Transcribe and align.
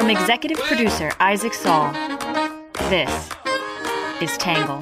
From 0.00 0.08
executive 0.08 0.56
producer 0.60 1.12
Isaac 1.20 1.52
Saul, 1.52 1.92
this 2.88 3.28
is 4.22 4.34
Tangle. 4.38 4.80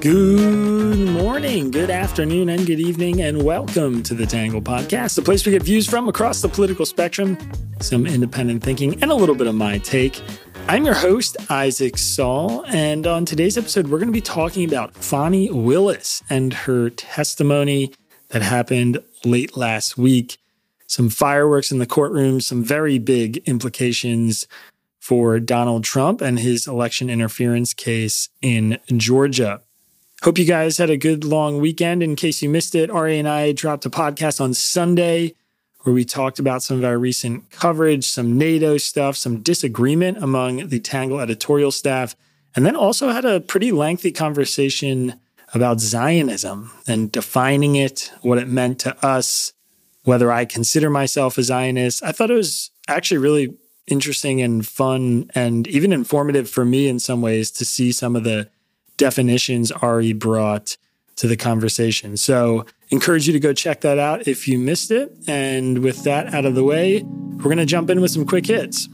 Good 0.00 1.08
morning, 1.10 1.70
good 1.70 1.90
afternoon, 1.90 2.48
and 2.48 2.66
good 2.66 2.80
evening, 2.80 3.22
and 3.22 3.44
welcome 3.44 4.02
to 4.02 4.14
the 4.14 4.26
Tangle 4.26 4.60
Podcast, 4.60 5.14
the 5.14 5.22
place 5.22 5.46
we 5.46 5.52
get 5.52 5.62
views 5.62 5.88
from 5.88 6.08
across 6.08 6.42
the 6.42 6.48
political 6.48 6.86
spectrum, 6.86 7.38
some 7.78 8.04
independent 8.04 8.64
thinking, 8.64 9.00
and 9.00 9.12
a 9.12 9.14
little 9.14 9.36
bit 9.36 9.46
of 9.46 9.54
my 9.54 9.78
take. 9.78 10.20
I'm 10.70 10.84
your 10.84 10.94
host, 10.94 11.38
Isaac 11.48 11.96
Saul, 11.96 12.62
and 12.66 13.06
on 13.06 13.24
today's 13.24 13.56
episode, 13.56 13.88
we're 13.88 13.96
going 13.96 14.10
to 14.10 14.12
be 14.12 14.20
talking 14.20 14.68
about 14.68 14.94
Fani 14.94 15.50
Willis 15.50 16.22
and 16.28 16.52
her 16.52 16.90
testimony 16.90 17.94
that 18.28 18.42
happened 18.42 19.02
late 19.24 19.56
last 19.56 19.96
week. 19.96 20.36
Some 20.86 21.08
fireworks 21.08 21.72
in 21.72 21.78
the 21.78 21.86
courtroom, 21.86 22.42
some 22.42 22.62
very 22.62 22.98
big 22.98 23.38
implications 23.48 24.46
for 25.00 25.40
Donald 25.40 25.84
Trump 25.84 26.20
and 26.20 26.38
his 26.38 26.66
election 26.66 27.08
interference 27.08 27.72
case 27.72 28.28
in 28.42 28.78
Georgia. 28.88 29.62
Hope 30.22 30.36
you 30.36 30.44
guys 30.44 30.76
had 30.76 30.90
a 30.90 30.98
good 30.98 31.24
long 31.24 31.62
weekend. 31.62 32.02
In 32.02 32.14
case 32.14 32.42
you 32.42 32.50
missed 32.50 32.74
it, 32.74 32.90
Ari 32.90 33.18
and 33.18 33.26
I 33.26 33.52
dropped 33.52 33.86
a 33.86 33.90
podcast 33.90 34.38
on 34.38 34.52
Sunday 34.52 35.32
where 35.88 35.94
we 35.94 36.04
talked 36.04 36.38
about 36.38 36.62
some 36.62 36.76
of 36.76 36.84
our 36.84 36.98
recent 36.98 37.50
coverage, 37.50 38.06
some 38.06 38.36
NATO 38.36 38.76
stuff, 38.76 39.16
some 39.16 39.40
disagreement 39.40 40.22
among 40.22 40.68
the 40.68 40.80
Tangle 40.80 41.18
editorial 41.18 41.70
staff, 41.70 42.14
and 42.54 42.66
then 42.66 42.76
also 42.76 43.08
had 43.08 43.24
a 43.24 43.40
pretty 43.40 43.72
lengthy 43.72 44.12
conversation 44.12 45.18
about 45.54 45.80
Zionism 45.80 46.70
and 46.86 47.10
defining 47.10 47.76
it, 47.76 48.12
what 48.20 48.36
it 48.36 48.48
meant 48.48 48.78
to 48.80 49.02
us, 49.02 49.54
whether 50.02 50.30
I 50.30 50.44
consider 50.44 50.90
myself 50.90 51.38
a 51.38 51.42
Zionist. 51.42 52.04
I 52.04 52.12
thought 52.12 52.30
it 52.30 52.34
was 52.34 52.70
actually 52.86 53.16
really 53.16 53.56
interesting 53.86 54.42
and 54.42 54.66
fun 54.66 55.30
and 55.34 55.66
even 55.68 55.94
informative 55.94 56.50
for 56.50 56.66
me 56.66 56.86
in 56.86 56.98
some 56.98 57.22
ways 57.22 57.50
to 57.52 57.64
see 57.64 57.92
some 57.92 58.14
of 58.14 58.24
the 58.24 58.50
definitions 58.98 59.72
Ari 59.72 60.12
brought 60.12 60.76
to 61.16 61.26
the 61.26 61.36
conversation. 61.38 62.18
So, 62.18 62.66
encourage 62.90 63.26
you 63.26 63.32
to 63.32 63.40
go 63.40 63.52
check 63.52 63.82
that 63.82 63.98
out 63.98 64.26
if 64.26 64.48
you 64.48 64.58
missed 64.58 64.90
it. 64.90 65.16
And 65.26 65.78
with 65.78 66.04
that 66.04 66.34
out 66.34 66.44
of 66.44 66.54
the 66.54 66.64
way, 66.64 67.02
we're 67.02 67.44
going 67.44 67.58
to 67.58 67.66
jump 67.66 67.90
in 67.90 68.00
with 68.00 68.10
some 68.10 68.26
quick 68.26 68.46
hits. 68.46 68.88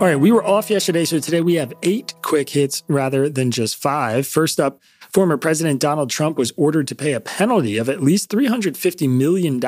All 0.00 0.06
right, 0.06 0.14
we 0.14 0.30
were 0.30 0.44
off 0.46 0.70
yesterday, 0.70 1.04
so 1.04 1.18
today 1.18 1.40
we 1.40 1.54
have 1.54 1.72
eight 1.82 2.14
quick 2.22 2.50
hits 2.50 2.84
rather 2.86 3.28
than 3.28 3.50
just 3.50 3.74
five. 3.76 4.28
First 4.28 4.60
up, 4.60 4.80
former 5.12 5.36
President 5.36 5.80
Donald 5.80 6.08
Trump 6.08 6.38
was 6.38 6.52
ordered 6.56 6.86
to 6.86 6.94
pay 6.94 7.14
a 7.14 7.20
penalty 7.20 7.78
of 7.78 7.88
at 7.88 8.00
least 8.00 8.30
$350 8.30 9.08
million 9.10 9.60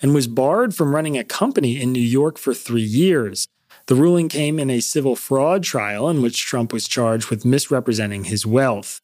and 0.00 0.14
was 0.14 0.26
barred 0.26 0.74
from 0.74 0.94
running 0.94 1.18
a 1.18 1.24
company 1.24 1.78
in 1.78 1.92
New 1.92 2.00
York 2.00 2.38
for 2.38 2.54
three 2.54 2.80
years. 2.80 3.46
The 3.86 3.94
ruling 3.94 4.28
came 4.28 4.58
in 4.58 4.70
a 4.70 4.80
civil 4.80 5.16
fraud 5.16 5.62
trial 5.62 6.08
in 6.08 6.22
which 6.22 6.44
Trump 6.44 6.72
was 6.72 6.88
charged 6.88 7.30
with 7.30 7.44
misrepresenting 7.44 8.24
his 8.24 8.46
wealth. 8.46 9.00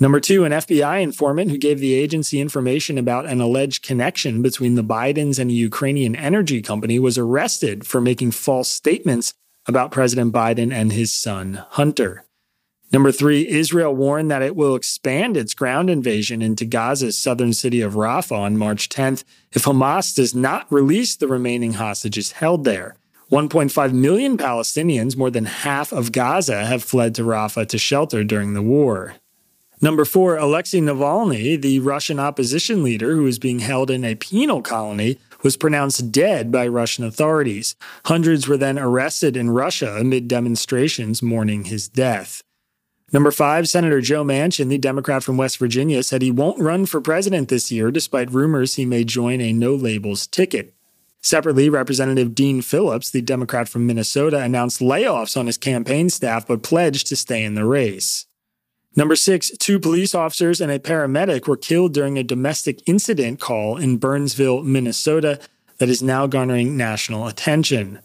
Number 0.00 0.18
two, 0.18 0.44
an 0.44 0.52
FBI 0.52 1.02
informant 1.02 1.50
who 1.50 1.58
gave 1.58 1.78
the 1.78 1.94
agency 1.94 2.40
information 2.40 2.98
about 2.98 3.26
an 3.26 3.40
alleged 3.40 3.84
connection 3.84 4.42
between 4.42 4.74
the 4.74 4.82
Bidens 4.82 5.38
and 5.38 5.50
a 5.50 5.54
Ukrainian 5.54 6.16
energy 6.16 6.62
company 6.62 6.98
was 6.98 7.16
arrested 7.16 7.86
for 7.86 8.00
making 8.00 8.32
false 8.32 8.68
statements 8.68 9.34
about 9.66 9.92
President 9.92 10.32
Biden 10.32 10.72
and 10.72 10.92
his 10.92 11.12
son, 11.14 11.64
Hunter. 11.70 12.24
Number 12.92 13.12
three, 13.12 13.48
Israel 13.48 13.94
warned 13.94 14.30
that 14.30 14.42
it 14.42 14.56
will 14.56 14.74
expand 14.74 15.36
its 15.36 15.54
ground 15.54 15.90
invasion 15.90 16.42
into 16.42 16.64
Gaza's 16.64 17.16
southern 17.16 17.52
city 17.52 17.80
of 17.80 17.94
Rafah 17.94 18.38
on 18.38 18.58
March 18.58 18.88
10th 18.88 19.24
if 19.52 19.64
Hamas 19.64 20.14
does 20.14 20.34
not 20.34 20.70
release 20.70 21.16
the 21.16 21.28
remaining 21.28 21.74
hostages 21.74 22.32
held 22.32 22.64
there. 22.64 22.96
1.5 23.34 23.92
million 23.92 24.38
Palestinians, 24.38 25.16
more 25.16 25.28
than 25.28 25.46
half 25.46 25.90
of 25.90 26.12
Gaza, 26.12 26.66
have 26.66 26.84
fled 26.84 27.16
to 27.16 27.22
Rafah 27.22 27.66
to 27.66 27.78
shelter 27.78 28.22
during 28.22 28.54
the 28.54 28.62
war. 28.62 29.16
Number 29.80 30.04
four, 30.04 30.36
Alexei 30.36 30.78
Navalny, 30.78 31.60
the 31.60 31.80
Russian 31.80 32.20
opposition 32.20 32.84
leader 32.84 33.16
who 33.16 33.26
is 33.26 33.40
being 33.40 33.58
held 33.58 33.90
in 33.90 34.04
a 34.04 34.14
penal 34.14 34.62
colony, 34.62 35.18
was 35.42 35.56
pronounced 35.56 36.12
dead 36.12 36.52
by 36.52 36.68
Russian 36.68 37.02
authorities. 37.02 37.74
Hundreds 38.06 38.46
were 38.46 38.56
then 38.56 38.78
arrested 38.78 39.36
in 39.36 39.50
Russia 39.50 39.96
amid 39.98 40.28
demonstrations 40.28 41.20
mourning 41.20 41.64
his 41.64 41.88
death. 41.88 42.40
Number 43.12 43.32
five, 43.32 43.66
Senator 43.66 44.00
Joe 44.00 44.22
Manchin, 44.22 44.68
the 44.68 44.78
Democrat 44.78 45.24
from 45.24 45.38
West 45.38 45.58
Virginia, 45.58 46.04
said 46.04 46.22
he 46.22 46.30
won't 46.30 46.60
run 46.60 46.86
for 46.86 47.00
president 47.00 47.48
this 47.48 47.72
year 47.72 47.90
despite 47.90 48.30
rumors 48.30 48.76
he 48.76 48.86
may 48.86 49.02
join 49.02 49.40
a 49.40 49.52
no 49.52 49.74
labels 49.74 50.28
ticket. 50.28 50.73
Separately, 51.24 51.70
Representative 51.70 52.34
Dean 52.34 52.60
Phillips, 52.60 53.10
the 53.10 53.22
Democrat 53.22 53.66
from 53.66 53.86
Minnesota, 53.86 54.40
announced 54.40 54.80
layoffs 54.80 55.38
on 55.38 55.46
his 55.46 55.56
campaign 55.56 56.10
staff 56.10 56.46
but 56.46 56.62
pledged 56.62 57.06
to 57.06 57.16
stay 57.16 57.42
in 57.42 57.54
the 57.54 57.64
race. 57.64 58.26
Number 58.94 59.16
six, 59.16 59.50
two 59.56 59.80
police 59.80 60.14
officers 60.14 60.60
and 60.60 60.70
a 60.70 60.78
paramedic 60.78 61.48
were 61.48 61.56
killed 61.56 61.94
during 61.94 62.18
a 62.18 62.22
domestic 62.22 62.82
incident 62.84 63.40
call 63.40 63.78
in 63.78 63.96
Burnsville, 63.96 64.64
Minnesota, 64.64 65.40
that 65.78 65.88
is 65.88 66.02
now 66.02 66.26
garnering 66.26 66.76
national 66.76 67.26
attention. 67.26 68.00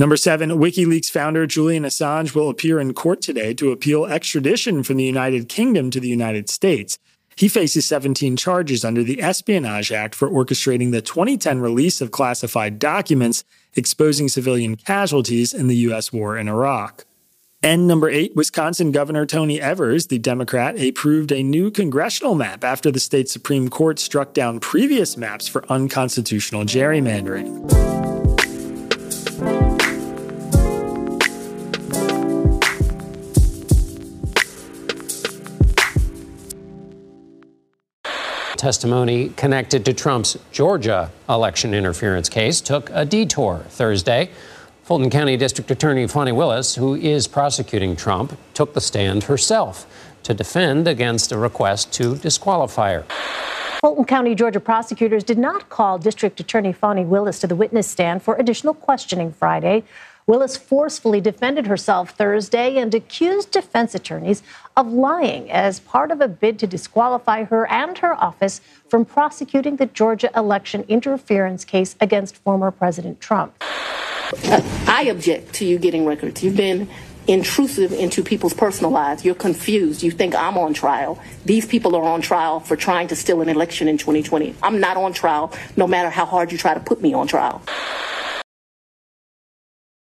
Number 0.00 0.16
seven, 0.16 0.50
WikiLeaks 0.50 1.08
founder 1.08 1.46
Julian 1.46 1.84
Assange 1.84 2.34
will 2.34 2.50
appear 2.50 2.80
in 2.80 2.94
court 2.94 3.22
today 3.22 3.54
to 3.54 3.70
appeal 3.70 4.06
extradition 4.06 4.82
from 4.82 4.96
the 4.96 5.04
United 5.04 5.48
Kingdom 5.48 5.88
to 5.92 6.00
the 6.00 6.08
United 6.08 6.50
States. 6.50 6.98
He 7.40 7.48
faces 7.48 7.86
17 7.86 8.36
charges 8.36 8.84
under 8.84 9.02
the 9.02 9.22
Espionage 9.22 9.90
Act 9.90 10.14
for 10.14 10.28
orchestrating 10.28 10.92
the 10.92 11.00
2010 11.00 11.58
release 11.58 12.02
of 12.02 12.10
classified 12.10 12.78
documents 12.78 13.44
exposing 13.74 14.28
civilian 14.28 14.76
casualties 14.76 15.54
in 15.54 15.66
the 15.66 15.76
U.S. 15.76 16.12
war 16.12 16.36
in 16.36 16.48
Iraq. 16.48 17.06
And 17.62 17.88
number 17.88 18.10
eight, 18.10 18.36
Wisconsin 18.36 18.92
Governor 18.92 19.24
Tony 19.24 19.58
Evers, 19.58 20.08
the 20.08 20.18
Democrat, 20.18 20.78
approved 20.78 21.32
a 21.32 21.42
new 21.42 21.70
congressional 21.70 22.34
map 22.34 22.62
after 22.62 22.90
the 22.90 23.00
state 23.00 23.30
Supreme 23.30 23.70
Court 23.70 23.98
struck 23.98 24.34
down 24.34 24.60
previous 24.60 25.16
maps 25.16 25.48
for 25.48 25.64
unconstitutional 25.72 26.64
gerrymandering. 26.64 27.99
Testimony 38.70 39.30
connected 39.30 39.84
to 39.84 39.92
Trump's 39.92 40.38
Georgia 40.52 41.10
election 41.28 41.74
interference 41.74 42.28
case 42.28 42.60
took 42.60 42.88
a 42.90 43.04
detour 43.04 43.64
Thursday. 43.68 44.30
Fulton 44.84 45.10
County 45.10 45.36
District 45.36 45.68
Attorney 45.72 46.06
Fani 46.06 46.30
Willis, 46.30 46.76
who 46.76 46.94
is 46.94 47.26
prosecuting 47.26 47.96
Trump, 47.96 48.38
took 48.54 48.72
the 48.72 48.80
stand 48.80 49.24
herself 49.24 49.88
to 50.22 50.32
defend 50.32 50.86
against 50.86 51.32
a 51.32 51.36
request 51.36 51.92
to 51.94 52.14
disqualify 52.18 52.92
her. 52.92 53.04
Fulton 53.80 54.04
County, 54.04 54.36
Georgia 54.36 54.60
prosecutors 54.60 55.24
did 55.24 55.38
not 55.38 55.68
call 55.68 55.98
District 55.98 56.38
Attorney 56.38 56.72
Fani 56.72 57.04
Willis 57.04 57.40
to 57.40 57.48
the 57.48 57.56
witness 57.56 57.88
stand 57.88 58.22
for 58.22 58.36
additional 58.36 58.74
questioning 58.74 59.32
Friday. 59.32 59.82
Willis 60.30 60.56
forcefully 60.56 61.20
defended 61.20 61.66
herself 61.66 62.10
Thursday 62.10 62.76
and 62.76 62.94
accused 62.94 63.50
defense 63.50 63.96
attorneys 63.96 64.44
of 64.76 64.86
lying 64.86 65.50
as 65.50 65.80
part 65.80 66.12
of 66.12 66.20
a 66.20 66.28
bid 66.28 66.56
to 66.60 66.68
disqualify 66.68 67.42
her 67.42 67.66
and 67.68 67.98
her 67.98 68.14
office 68.14 68.60
from 68.88 69.04
prosecuting 69.04 69.74
the 69.74 69.86
Georgia 69.86 70.30
election 70.36 70.84
interference 70.86 71.64
case 71.64 71.96
against 72.00 72.36
former 72.44 72.70
President 72.70 73.20
Trump. 73.20 73.54
Uh, 74.44 74.62
I 74.86 75.08
object 75.10 75.52
to 75.54 75.64
you 75.64 75.80
getting 75.80 76.06
records. 76.06 76.44
You've 76.44 76.56
been 76.56 76.88
intrusive 77.26 77.90
into 77.90 78.22
people's 78.22 78.54
personal 78.54 78.92
lives. 78.92 79.24
You're 79.24 79.34
confused. 79.34 80.04
You 80.04 80.12
think 80.12 80.36
I'm 80.36 80.56
on 80.56 80.74
trial. 80.74 81.20
These 81.44 81.66
people 81.66 81.96
are 81.96 82.04
on 82.04 82.20
trial 82.20 82.60
for 82.60 82.76
trying 82.76 83.08
to 83.08 83.16
steal 83.16 83.40
an 83.40 83.48
election 83.48 83.88
in 83.88 83.98
2020. 83.98 84.54
I'm 84.62 84.78
not 84.78 84.96
on 84.96 85.12
trial, 85.12 85.52
no 85.76 85.88
matter 85.88 86.08
how 86.08 86.24
hard 86.24 86.52
you 86.52 86.58
try 86.58 86.72
to 86.72 86.78
put 86.78 87.02
me 87.02 87.14
on 87.14 87.26
trial. 87.26 87.62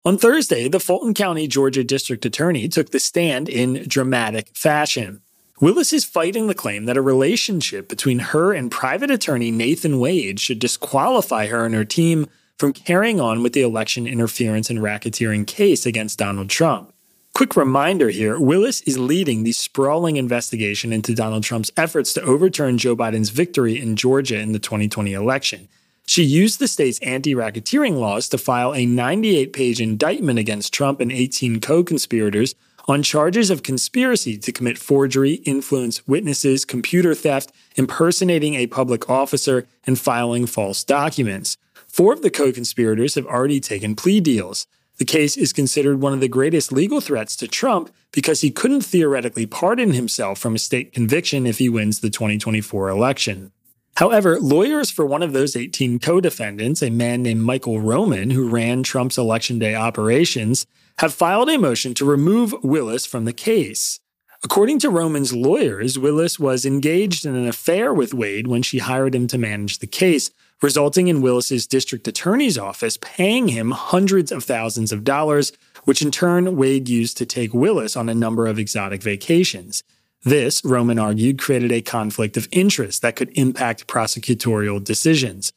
On 0.08 0.20
Thursday, 0.20 0.68
the 0.68 0.80
Fulton 0.80 1.16
County, 1.16 1.48
Georgia 1.48 1.84
District 1.84 2.24
Attorney 2.28 2.68
took 2.68 2.92
the 2.92 3.00
stand 3.00 3.50
in 3.50 3.86
dramatic 3.88 4.50
fashion. 4.56 5.22
Willis 5.60 5.92
is 5.92 6.06
fighting 6.06 6.46
the 6.46 6.54
claim 6.54 6.86
that 6.86 6.96
a 6.96 7.02
relationship 7.02 7.90
between 7.90 8.20
her 8.20 8.54
and 8.54 8.70
private 8.70 9.10
attorney 9.10 9.50
Nathan 9.50 10.00
Wade 10.00 10.40
should 10.40 10.60
disqualify 10.60 11.48
her 11.48 11.66
and 11.66 11.74
her 11.74 11.84
team 11.84 12.28
from 12.60 12.72
carrying 12.72 13.20
on 13.20 13.42
with 13.42 13.54
the 13.54 13.64
election 13.64 14.06
interference 14.06 14.70
and 14.70 14.78
racketeering 14.78 15.48
case 15.48 15.88
against 15.88 16.20
Donald 16.20 16.52
Trump. 16.52 16.94
Quick 17.34 17.56
reminder 17.56 18.10
here 18.10 18.40
Willis 18.40 18.82
is 18.82 19.00
leading 19.00 19.42
the 19.42 19.54
sprawling 19.54 20.18
investigation 20.18 20.94
into 20.94 21.16
Donald 21.16 21.44
Trump's 21.44 21.72
efforts 21.78 22.14
to 22.14 22.22
overturn 22.22 22.78
Joe 22.78 22.96
Biden's 22.96 23.32
victory 23.32 23.82
in 23.82 23.96
Georgia 23.96 24.38
in 24.38 24.52
the 24.52 24.60
2020 24.60 25.14
election. 25.14 25.68
She 26.06 26.24
used 26.24 26.60
the 26.60 26.68
state's 26.68 27.00
anti 27.00 27.34
racketeering 27.34 27.98
laws 27.98 28.30
to 28.30 28.38
file 28.38 28.74
a 28.74 28.86
98 28.86 29.54
page 29.54 29.82
indictment 29.82 30.38
against 30.38 30.74
Trump 30.74 31.00
and 31.00 31.12
18 31.12 31.60
co 31.60 31.84
conspirators 31.84 32.56
on 32.88 33.02
charges 33.02 33.50
of 33.50 33.64
conspiracy 33.64 34.38
to 34.38 34.52
commit 34.52 34.78
forgery, 34.78 35.36
influence 35.46 36.08
witnesses, 36.08 36.66
computer 36.66 37.16
theft, 37.16 37.52
impersonating 37.76 38.54
a 38.54 38.68
public 38.68 39.10
officer, 39.10 39.68
and 39.88 40.00
filing 40.00 40.46
false 40.46 40.84
documents. 40.84 41.58
Four 41.88 42.14
of 42.14 42.22
the 42.22 42.30
co 42.30 42.52
conspirators 42.52 43.16
have 43.16 43.26
already 43.26 43.60
taken 43.60 43.96
plea 43.96 44.20
deals. 44.20 44.68
The 44.98 45.06
case 45.06 45.36
is 45.36 45.52
considered 45.52 46.00
one 46.00 46.14
of 46.14 46.22
the 46.22 46.28
greatest 46.28 46.72
legal 46.72 47.02
threats 47.02 47.36
to 47.38 47.48
Trump 47.48 47.92
because 48.12 48.42
he 48.42 48.52
couldn't 48.52 48.82
theoretically 48.82 49.46
pardon 49.46 49.92
himself 49.92 50.40
from 50.40 50.56
a 50.56 50.60
state 50.60 50.94
conviction 50.94 51.46
if 51.46 51.58
he 51.58 51.68
wins 51.68 52.00
the 52.00 52.10
2024 52.10 52.90
election. 52.90 53.52
However, 53.98 54.38
lawyers 54.42 54.92
for 54.92 55.06
one 55.06 55.24
of 55.24 55.32
those 55.32 55.56
18 55.56 56.00
co 56.00 56.20
defendants, 56.20 56.84
a 56.84 56.90
man 56.90 57.24
named 57.24 57.42
Michael 57.42 57.80
Roman, 57.80 58.32
who 58.32 58.50
ran 58.50 58.84
Trump's 58.84 59.18
election 59.18 59.58
day 59.58 59.74
operations, 59.74 60.66
have 61.00 61.14
filed 61.14 61.50
a 61.50 61.58
motion 61.58 61.94
to 61.96 62.06
remove 62.06 62.54
Willis 62.62 63.06
from 63.06 63.24
the 63.24 63.34
case. 63.34 64.00
According 64.44 64.80
to 64.80 64.90
Roman's 64.90 65.34
lawyers, 65.34 65.98
Willis 65.98 66.38
was 66.38 66.66
engaged 66.66 67.26
in 67.26 67.36
an 67.36 67.48
affair 67.48 67.94
with 67.94 68.14
Wade 68.14 68.48
when 68.48 68.62
she 68.62 68.80
hired 68.80 69.16
him 69.16 69.28
to 69.28 69.38
manage 69.38 69.80
the 69.80 69.88
case, 69.88 70.30
resulting 70.62 71.08
in 71.08 71.22
Willis's 71.22 71.66
district 71.66 72.08
attorney's 72.08 72.58
office 72.58 72.98
paying 73.02 73.48
him 73.48 73.72
hundreds 73.72 74.32
of 74.32 74.44
thousands 74.44 74.92
of 74.92 75.06
dollars, 75.06 75.54
which 75.86 76.02
in 76.02 76.12
turn 76.12 76.58
Wade 76.58 76.90
used 76.90 77.18
to 77.18 77.26
take 77.26 77.54
Willis 77.54 77.96
on 77.96 78.10
a 78.10 78.14
number 78.14 78.46
of 78.46 78.60
exotic 78.60 79.02
vacations. 79.02 79.84
This, 80.26 80.66
Roman 80.66 80.98
argued, 80.98 81.38
created 81.38 81.72
a 81.72 81.84
conflict 81.84 82.36
of 82.36 82.48
interest 82.52 83.04
that 83.04 83.16
could 83.16 83.30
impact 83.38 83.86
prosecutorial 83.86 84.84
decisions. 84.84 85.54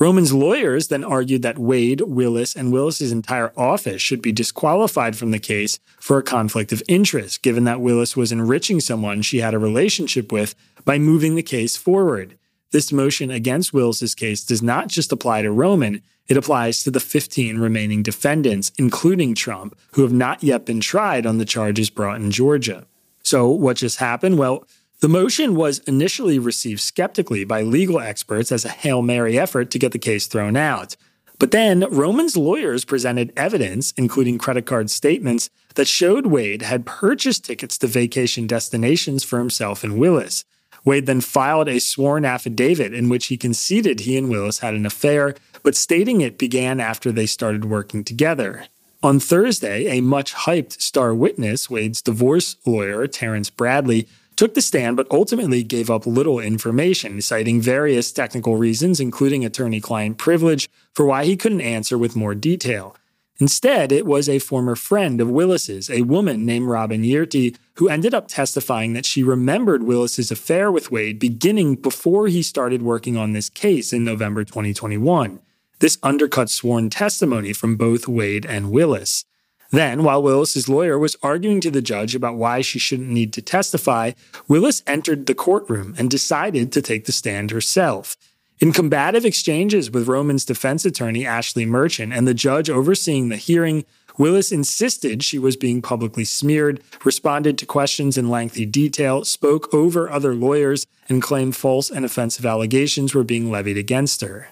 Roman's 0.00 0.32
lawyers 0.32 0.88
then 0.88 1.04
argued 1.04 1.42
that 1.42 1.56
Wade, 1.56 2.00
Willis, 2.00 2.56
and 2.56 2.72
Willis's 2.72 3.12
entire 3.12 3.52
office 3.56 4.02
should 4.02 4.20
be 4.20 4.32
disqualified 4.32 5.16
from 5.16 5.30
the 5.30 5.38
case 5.38 5.78
for 6.00 6.18
a 6.18 6.22
conflict 6.24 6.72
of 6.72 6.82
interest, 6.88 7.42
given 7.42 7.62
that 7.64 7.80
Willis 7.80 8.16
was 8.16 8.32
enriching 8.32 8.80
someone 8.80 9.22
she 9.22 9.38
had 9.38 9.54
a 9.54 9.58
relationship 9.58 10.32
with 10.32 10.56
by 10.84 10.98
moving 10.98 11.36
the 11.36 11.42
case 11.42 11.76
forward. 11.76 12.36
This 12.72 12.90
motion 12.90 13.30
against 13.30 13.72
Willis's 13.72 14.16
case 14.16 14.42
does 14.42 14.62
not 14.62 14.88
just 14.88 15.12
apply 15.12 15.42
to 15.42 15.52
Roman, 15.52 16.02
it 16.26 16.36
applies 16.36 16.82
to 16.82 16.90
the 16.90 17.00
15 17.00 17.58
remaining 17.58 18.02
defendants, 18.02 18.72
including 18.78 19.36
Trump, 19.36 19.78
who 19.92 20.02
have 20.02 20.12
not 20.12 20.42
yet 20.42 20.66
been 20.66 20.80
tried 20.80 21.24
on 21.24 21.38
the 21.38 21.44
charges 21.44 21.88
brought 21.88 22.20
in 22.20 22.32
Georgia. 22.32 22.84
So, 23.28 23.50
what 23.50 23.76
just 23.76 23.98
happened? 23.98 24.38
Well, 24.38 24.66
the 25.00 25.08
motion 25.08 25.54
was 25.54 25.80
initially 25.80 26.38
received 26.38 26.80
skeptically 26.80 27.44
by 27.44 27.60
legal 27.60 28.00
experts 28.00 28.50
as 28.50 28.64
a 28.64 28.70
Hail 28.70 29.02
Mary 29.02 29.38
effort 29.38 29.70
to 29.70 29.78
get 29.78 29.92
the 29.92 29.98
case 29.98 30.26
thrown 30.26 30.56
out. 30.56 30.96
But 31.38 31.50
then 31.50 31.84
Roman's 31.90 32.38
lawyers 32.38 32.86
presented 32.86 33.34
evidence, 33.36 33.92
including 33.98 34.38
credit 34.38 34.64
card 34.64 34.88
statements, 34.88 35.50
that 35.74 35.86
showed 35.86 36.28
Wade 36.28 36.62
had 36.62 36.86
purchased 36.86 37.44
tickets 37.44 37.76
to 37.78 37.86
vacation 37.86 38.46
destinations 38.46 39.24
for 39.24 39.38
himself 39.38 39.84
and 39.84 39.98
Willis. 39.98 40.46
Wade 40.86 41.04
then 41.04 41.20
filed 41.20 41.68
a 41.68 41.80
sworn 41.80 42.24
affidavit 42.24 42.94
in 42.94 43.10
which 43.10 43.26
he 43.26 43.36
conceded 43.36 44.00
he 44.00 44.16
and 44.16 44.30
Willis 44.30 44.60
had 44.60 44.72
an 44.72 44.86
affair, 44.86 45.34
but 45.62 45.76
stating 45.76 46.22
it 46.22 46.38
began 46.38 46.80
after 46.80 47.12
they 47.12 47.26
started 47.26 47.66
working 47.66 48.04
together. 48.04 48.64
On 49.00 49.20
Thursday, 49.20 49.96
a 49.96 50.00
much 50.00 50.34
hyped 50.34 50.80
star 50.80 51.14
witness, 51.14 51.70
Wade's 51.70 52.02
divorce 52.02 52.56
lawyer, 52.66 53.06
Terrence 53.06 53.48
Bradley, 53.48 54.08
took 54.34 54.54
the 54.54 54.60
stand 54.60 54.96
but 54.96 55.06
ultimately 55.08 55.62
gave 55.62 55.88
up 55.88 56.04
little 56.04 56.40
information, 56.40 57.22
citing 57.22 57.60
various 57.60 58.10
technical 58.10 58.56
reasons, 58.56 58.98
including 58.98 59.44
attorney 59.44 59.80
client 59.80 60.18
privilege, 60.18 60.68
for 60.94 61.06
why 61.06 61.24
he 61.24 61.36
couldn't 61.36 61.60
answer 61.60 61.96
with 61.96 62.16
more 62.16 62.34
detail. 62.34 62.96
Instead, 63.38 63.92
it 63.92 64.04
was 64.04 64.28
a 64.28 64.40
former 64.40 64.74
friend 64.74 65.20
of 65.20 65.30
Willis's, 65.30 65.88
a 65.88 66.02
woman 66.02 66.44
named 66.44 66.66
Robin 66.66 67.04
Yeartie, 67.04 67.56
who 67.74 67.88
ended 67.88 68.14
up 68.14 68.26
testifying 68.26 68.94
that 68.94 69.06
she 69.06 69.22
remembered 69.22 69.84
Willis's 69.84 70.32
affair 70.32 70.72
with 70.72 70.90
Wade 70.90 71.20
beginning 71.20 71.76
before 71.76 72.26
he 72.26 72.42
started 72.42 72.82
working 72.82 73.16
on 73.16 73.32
this 73.32 73.48
case 73.48 73.92
in 73.92 74.02
November 74.02 74.42
2021. 74.42 75.38
This 75.80 75.98
undercut 76.02 76.50
sworn 76.50 76.90
testimony 76.90 77.52
from 77.52 77.76
both 77.76 78.08
Wade 78.08 78.44
and 78.44 78.72
Willis. 78.72 79.24
Then, 79.70 80.02
while 80.02 80.22
Willis's 80.22 80.68
lawyer 80.68 80.98
was 80.98 81.16
arguing 81.22 81.60
to 81.60 81.70
the 81.70 81.82
judge 81.82 82.14
about 82.14 82.36
why 82.36 82.62
she 82.62 82.78
shouldn't 82.78 83.10
need 83.10 83.32
to 83.34 83.42
testify, 83.42 84.12
Willis 84.48 84.82
entered 84.86 85.26
the 85.26 85.34
courtroom 85.34 85.94
and 85.98 86.10
decided 86.10 86.72
to 86.72 86.82
take 86.82 87.04
the 87.04 87.12
stand 87.12 87.50
herself. 87.50 88.16
In 88.60 88.72
combative 88.72 89.24
exchanges 89.24 89.90
with 89.90 90.08
Roman's 90.08 90.44
defense 90.44 90.84
attorney, 90.84 91.24
Ashley 91.24 91.64
Merchant, 91.64 92.12
and 92.12 92.26
the 92.26 92.34
judge 92.34 92.68
overseeing 92.68 93.28
the 93.28 93.36
hearing, 93.36 93.84
Willis 94.16 94.50
insisted 94.50 95.22
she 95.22 95.38
was 95.38 95.56
being 95.56 95.80
publicly 95.80 96.24
smeared, 96.24 96.82
responded 97.04 97.56
to 97.58 97.66
questions 97.66 98.18
in 98.18 98.30
lengthy 98.30 98.66
detail, 98.66 99.24
spoke 99.24 99.72
over 99.72 100.10
other 100.10 100.34
lawyers, 100.34 100.86
and 101.08 101.22
claimed 101.22 101.54
false 101.54 101.88
and 101.88 102.04
offensive 102.04 102.44
allegations 102.44 103.14
were 103.14 103.22
being 103.22 103.48
levied 103.48 103.76
against 103.76 104.22
her. 104.22 104.48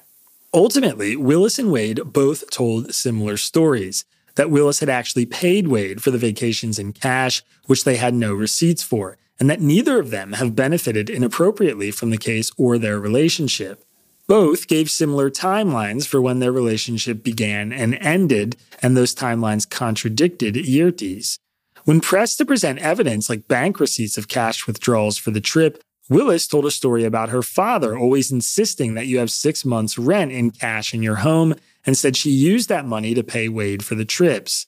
Ultimately, 0.54 1.16
Willis 1.16 1.58
and 1.58 1.70
Wade 1.70 2.00
both 2.12 2.50
told 2.50 2.94
similar 2.94 3.36
stories 3.36 4.04
that 4.36 4.50
Willis 4.50 4.80
had 4.80 4.88
actually 4.88 5.26
paid 5.26 5.68
Wade 5.68 6.02
for 6.02 6.10
the 6.10 6.18
vacations 6.18 6.78
in 6.78 6.92
cash, 6.92 7.42
which 7.66 7.84
they 7.84 7.96
had 7.96 8.14
no 8.14 8.34
receipts 8.34 8.82
for, 8.82 9.18
and 9.40 9.50
that 9.50 9.60
neither 9.60 9.98
of 9.98 10.10
them 10.10 10.34
have 10.34 10.56
benefited 10.56 11.10
inappropriately 11.10 11.90
from 11.90 12.10
the 12.10 12.18
case 12.18 12.50
or 12.56 12.78
their 12.78 13.00
relationship. 13.00 13.84
Both 14.26 14.66
gave 14.66 14.90
similar 14.90 15.30
timelines 15.30 16.06
for 16.06 16.20
when 16.20 16.40
their 16.40 16.52
relationship 16.52 17.22
began 17.22 17.72
and 17.72 17.94
ended, 17.96 18.56
and 18.82 18.96
those 18.96 19.14
timelines 19.14 19.68
contradicted 19.68 20.56
Yeartie's. 20.56 21.38
When 21.84 22.00
pressed 22.00 22.38
to 22.38 22.44
present 22.44 22.80
evidence 22.80 23.30
like 23.30 23.46
bank 23.46 23.78
receipts 23.78 24.18
of 24.18 24.26
cash 24.26 24.66
withdrawals 24.66 25.16
for 25.16 25.30
the 25.30 25.40
trip, 25.40 25.80
Willis 26.08 26.46
told 26.46 26.64
a 26.66 26.70
story 26.70 27.04
about 27.04 27.30
her 27.30 27.42
father 27.42 27.98
always 27.98 28.30
insisting 28.30 28.94
that 28.94 29.06
you 29.06 29.18
have 29.18 29.30
six 29.30 29.64
months' 29.64 29.98
rent 29.98 30.30
in 30.30 30.52
cash 30.52 30.94
in 30.94 31.02
your 31.02 31.16
home 31.16 31.54
and 31.84 31.96
said 31.96 32.16
she 32.16 32.30
used 32.30 32.68
that 32.68 32.86
money 32.86 33.12
to 33.14 33.24
pay 33.24 33.48
Wade 33.48 33.84
for 33.84 33.96
the 33.96 34.04
trips. 34.04 34.66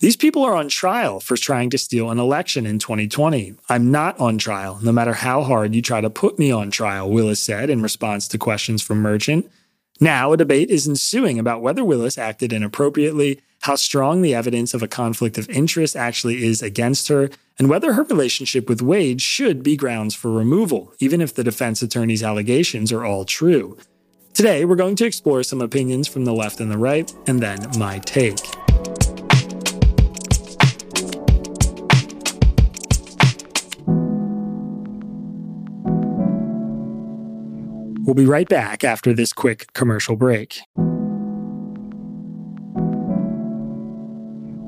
These 0.00 0.16
people 0.16 0.42
are 0.42 0.54
on 0.54 0.70
trial 0.70 1.20
for 1.20 1.36
trying 1.36 1.68
to 1.70 1.78
steal 1.78 2.10
an 2.10 2.18
election 2.18 2.64
in 2.64 2.78
2020. 2.78 3.54
I'm 3.68 3.90
not 3.90 4.18
on 4.18 4.38
trial, 4.38 4.78
no 4.82 4.92
matter 4.92 5.12
how 5.12 5.42
hard 5.42 5.74
you 5.74 5.82
try 5.82 6.00
to 6.00 6.08
put 6.08 6.38
me 6.38 6.50
on 6.50 6.70
trial, 6.70 7.10
Willis 7.10 7.42
said 7.42 7.68
in 7.68 7.82
response 7.82 8.26
to 8.28 8.38
questions 8.38 8.80
from 8.80 9.02
Merchant. 9.02 9.50
Now, 10.00 10.32
a 10.32 10.38
debate 10.38 10.70
is 10.70 10.88
ensuing 10.88 11.38
about 11.38 11.60
whether 11.60 11.84
Willis 11.84 12.16
acted 12.16 12.54
inappropriately, 12.54 13.42
how 13.60 13.76
strong 13.76 14.22
the 14.22 14.34
evidence 14.34 14.72
of 14.72 14.82
a 14.82 14.88
conflict 14.88 15.36
of 15.36 15.50
interest 15.50 15.94
actually 15.94 16.42
is 16.42 16.62
against 16.62 17.08
her, 17.08 17.28
and 17.60 17.68
whether 17.68 17.92
her 17.92 18.04
relationship 18.04 18.70
with 18.70 18.80
Wade 18.80 19.20
should 19.20 19.62
be 19.62 19.76
grounds 19.76 20.14
for 20.14 20.32
removal, 20.32 20.94
even 20.98 21.20
if 21.20 21.34
the 21.34 21.44
defense 21.44 21.82
attorney's 21.82 22.22
allegations 22.22 22.90
are 22.90 23.04
all 23.04 23.26
true. 23.26 23.76
Today, 24.32 24.64
we're 24.64 24.76
going 24.76 24.96
to 24.96 25.04
explore 25.04 25.42
some 25.42 25.60
opinions 25.60 26.08
from 26.08 26.24
the 26.24 26.32
left 26.32 26.58
and 26.60 26.70
the 26.70 26.78
right, 26.78 27.12
and 27.26 27.42
then 27.42 27.58
my 27.78 27.98
take. 27.98 28.38
We'll 38.06 38.14
be 38.14 38.24
right 38.24 38.48
back 38.48 38.84
after 38.84 39.12
this 39.12 39.34
quick 39.34 39.70
commercial 39.74 40.16
break. 40.16 40.62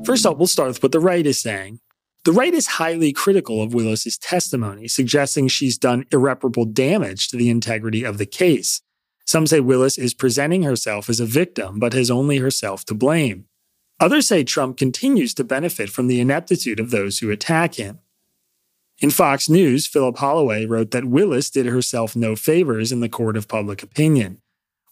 First 0.05 0.27
up, 0.27 0.37
we'll 0.37 0.47
start 0.47 0.69
with 0.69 0.83
what 0.83 0.93
the 0.93 1.01
right 1.01 1.27
is 1.27 1.41
saying. 1.41 1.81
The 2.25 2.33
right 2.33 2.55
is 2.55 2.67
highly 2.67 3.13
critical 3.13 3.63
of 3.63 3.75
Willis's 3.75 4.17
testimony, 4.17 4.87
suggesting 4.87 5.49
she's 5.49 5.77
done 5.77 6.07
irreparable 6.13 6.65
damage 6.65 7.29
to 7.29 7.37
the 7.37 7.51
integrity 7.51 8.05
of 8.05 8.19
the 8.19 8.27
case. 8.27 8.81
Some 9.25 9.47
say 9.47 9.59
Willis 9.59 9.99
is 9.99 10.15
presenting 10.15 10.63
herself 10.63 11.09
as 11.09 11.19
a 11.19 11.27
victim, 11.27 11.81
but 11.81 11.95
has 11.95 12.11
only 12.11 12.39
herself 12.39 12.85
to 12.87 12.95
blame. 12.95 13.47
Others 13.99 14.29
say 14.29 14.45
Trump 14.45 14.77
continues 14.77 15.35
to 15.35 15.45
benefit 15.45 15.91
from 15.91 16.07
the 16.07 16.21
ineptitude 16.21 16.79
of 16.79 16.91
those 16.91 17.19
who 17.19 17.31
attack 17.31 17.75
him. 17.75 17.99
In 18.99 19.11
Fox 19.11 19.49
News, 19.49 19.89
Philip 19.89 20.19
Holloway 20.19 20.65
wrote 20.65 20.93
that 20.93 21.05
Willis 21.05 21.51
did 21.51 21.67
herself 21.67 22.15
no 22.15 22.37
favors 22.37 22.93
in 22.93 23.01
the 23.01 23.09
court 23.09 23.37
of 23.37 23.49
public 23.49 23.83
opinion. 23.83 24.41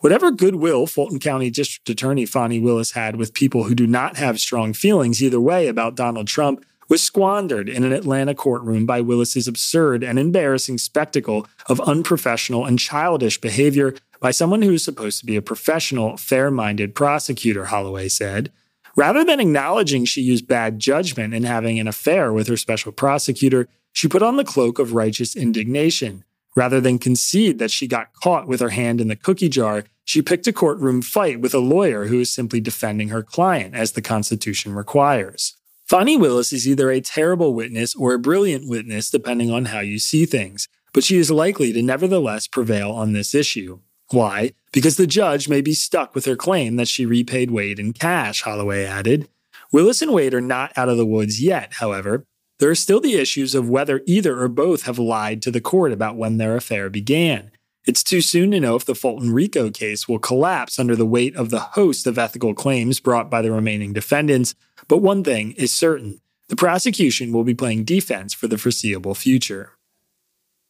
Whatever 0.00 0.30
goodwill 0.30 0.87
Fulton 0.87 1.20
County 1.20 1.50
District 1.50 1.88
Attorney 1.88 2.26
Fani 2.26 2.58
Willis 2.58 2.92
had 2.92 3.16
with 3.16 3.34
people 3.34 3.64
who 3.64 3.75
do 3.75 3.87
not 3.87 4.16
have 4.16 4.40
strong 4.40 4.72
feelings 4.72 5.22
either 5.22 5.40
way 5.40 5.68
about 5.68 5.94
Donald 5.94 6.26
Trump 6.26 6.64
was 6.90 7.02
squandered 7.02 7.68
in 7.68 7.85
an 7.85 7.92
Atlanta 7.92 8.35
courtroom 8.35 8.85
by 8.85 9.00
Willis's 9.00 9.47
absurd 9.47 10.02
and 10.02 10.18
embarrassing 10.18 10.76
spectacle 10.76 11.47
of 11.66 11.80
unprofessional 11.82 12.66
and 12.66 12.80
childish 12.80 13.40
behavior 13.40 13.94
by 14.18 14.32
someone 14.32 14.61
who 14.61 14.73
is 14.73 14.85
supposed 14.85 15.20
to 15.20 15.25
be 15.25 15.37
a 15.37 15.42
professional, 15.42 16.16
fair 16.16 16.50
minded 16.50 16.97
prosecutor, 16.97 17.66
Holloway 17.66 18.09
said. 18.09 18.52
Rather 18.97 19.25
than 19.25 19.38
acknowledging 19.38 20.04
she 20.04 20.20
used 20.20 20.49
bad 20.49 20.80
judgment 20.80 21.32
in 21.32 21.44
having 21.44 21.78
an 21.78 21.87
affair 21.87 22.32
with 22.32 22.49
her 22.49 22.56
special 22.56 22.90
prosecutor, 22.90 23.68
she 23.92 24.09
put 24.09 24.23
on 24.23 24.37
the 24.37 24.44
cloak 24.44 24.80
of 24.80 24.92
righteous 24.92 25.37
indignation. 25.37 26.25
Rather 26.56 26.80
than 26.80 26.99
concede 26.99 27.61
that 27.61 27.70
she 27.70 27.87
got 27.87 28.12
caught 28.14 28.49
with 28.49 28.59
her 28.59 28.70
hand 28.70 29.00
in 29.00 29.06
the 29.06 29.14
cookie 29.14 29.49
jar, 29.49 29.85
she 30.04 30.20
picked 30.20 30.49
a 30.49 30.52
courtroom 30.52 31.02
fight 31.02 31.40
with 31.40 31.54
a 31.54 31.61
lawyer 31.61 32.06
who 32.06 32.18
is 32.18 32.30
simply 32.30 32.61
defending 32.61 33.11
her 33.11 33.23
client, 33.23 33.76
as 33.76 33.92
the 33.92 34.02
Constitution 34.02 34.75
requires. 34.75 35.56
Fani 35.90 36.16
Willis 36.16 36.52
is 36.52 36.68
either 36.68 36.88
a 36.92 37.00
terrible 37.00 37.52
witness 37.52 37.97
or 37.97 38.14
a 38.14 38.18
brilliant 38.20 38.68
witness, 38.68 39.11
depending 39.11 39.50
on 39.50 39.64
how 39.64 39.80
you 39.80 39.99
see 39.99 40.25
things, 40.25 40.68
but 40.92 41.02
she 41.02 41.16
is 41.16 41.32
likely 41.32 41.73
to 41.73 41.82
nevertheless 41.82 42.47
prevail 42.47 42.92
on 42.92 43.12
this 43.12 43.35
issue. 43.35 43.80
Why? 44.12 44.52
Because 44.70 44.97
the 44.97 45.09
judge 45.09 45.49
may 45.49 45.61
be 45.61 45.75
stuck 45.75 46.14
with 46.14 46.26
her 46.26 46.37
claim 46.37 46.76
that 46.76 46.87
she 46.87 47.04
repaid 47.04 47.50
Wade 47.50 47.80
in 47.80 47.92
cash, 47.92 48.42
Holloway 48.42 48.85
added. 48.85 49.28
Willis 49.73 50.00
and 50.00 50.12
Wade 50.12 50.32
are 50.32 50.40
not 50.40 50.70
out 50.76 50.88
of 50.88 50.97
the 50.97 51.04
woods 51.04 51.42
yet, 51.42 51.73
however. 51.73 52.25
There 52.61 52.70
are 52.70 52.76
still 52.76 53.00
the 53.00 53.16
issues 53.16 53.56
of 53.56 53.68
whether 53.68 54.00
either 54.06 54.40
or 54.40 54.47
both 54.47 54.85
have 54.85 55.00
lied 55.00 55.42
to 55.42 55.50
the 55.50 55.61
court 55.61 55.90
about 55.90 56.14
when 56.14 56.37
their 56.37 56.54
affair 56.54 56.88
began. 56.88 57.50
It's 57.85 58.04
too 58.04 58.20
soon 58.20 58.52
to 58.52 58.61
know 58.61 58.76
if 58.76 58.85
the 58.85 58.94
Fulton 58.94 59.32
RICO 59.32 59.70
case 59.70 60.06
will 60.06 60.20
collapse 60.20 60.78
under 60.78 60.94
the 60.94 61.04
weight 61.04 61.35
of 61.35 61.50
the 61.50 61.59
host 61.59 62.06
of 62.06 62.16
ethical 62.16 62.54
claims 62.54 63.00
brought 63.00 63.28
by 63.28 63.42
the 63.42 63.50
remaining 63.50 63.92
defendants, 63.92 64.54
but 64.90 64.99
one 64.99 65.23
thing 65.23 65.52
is 65.52 65.73
certain 65.73 66.20
the 66.49 66.56
prosecution 66.56 67.32
will 67.32 67.44
be 67.44 67.54
playing 67.54 67.85
defense 67.85 68.35
for 68.35 68.49
the 68.49 68.59
foreseeable 68.59 69.14
future. 69.14 69.70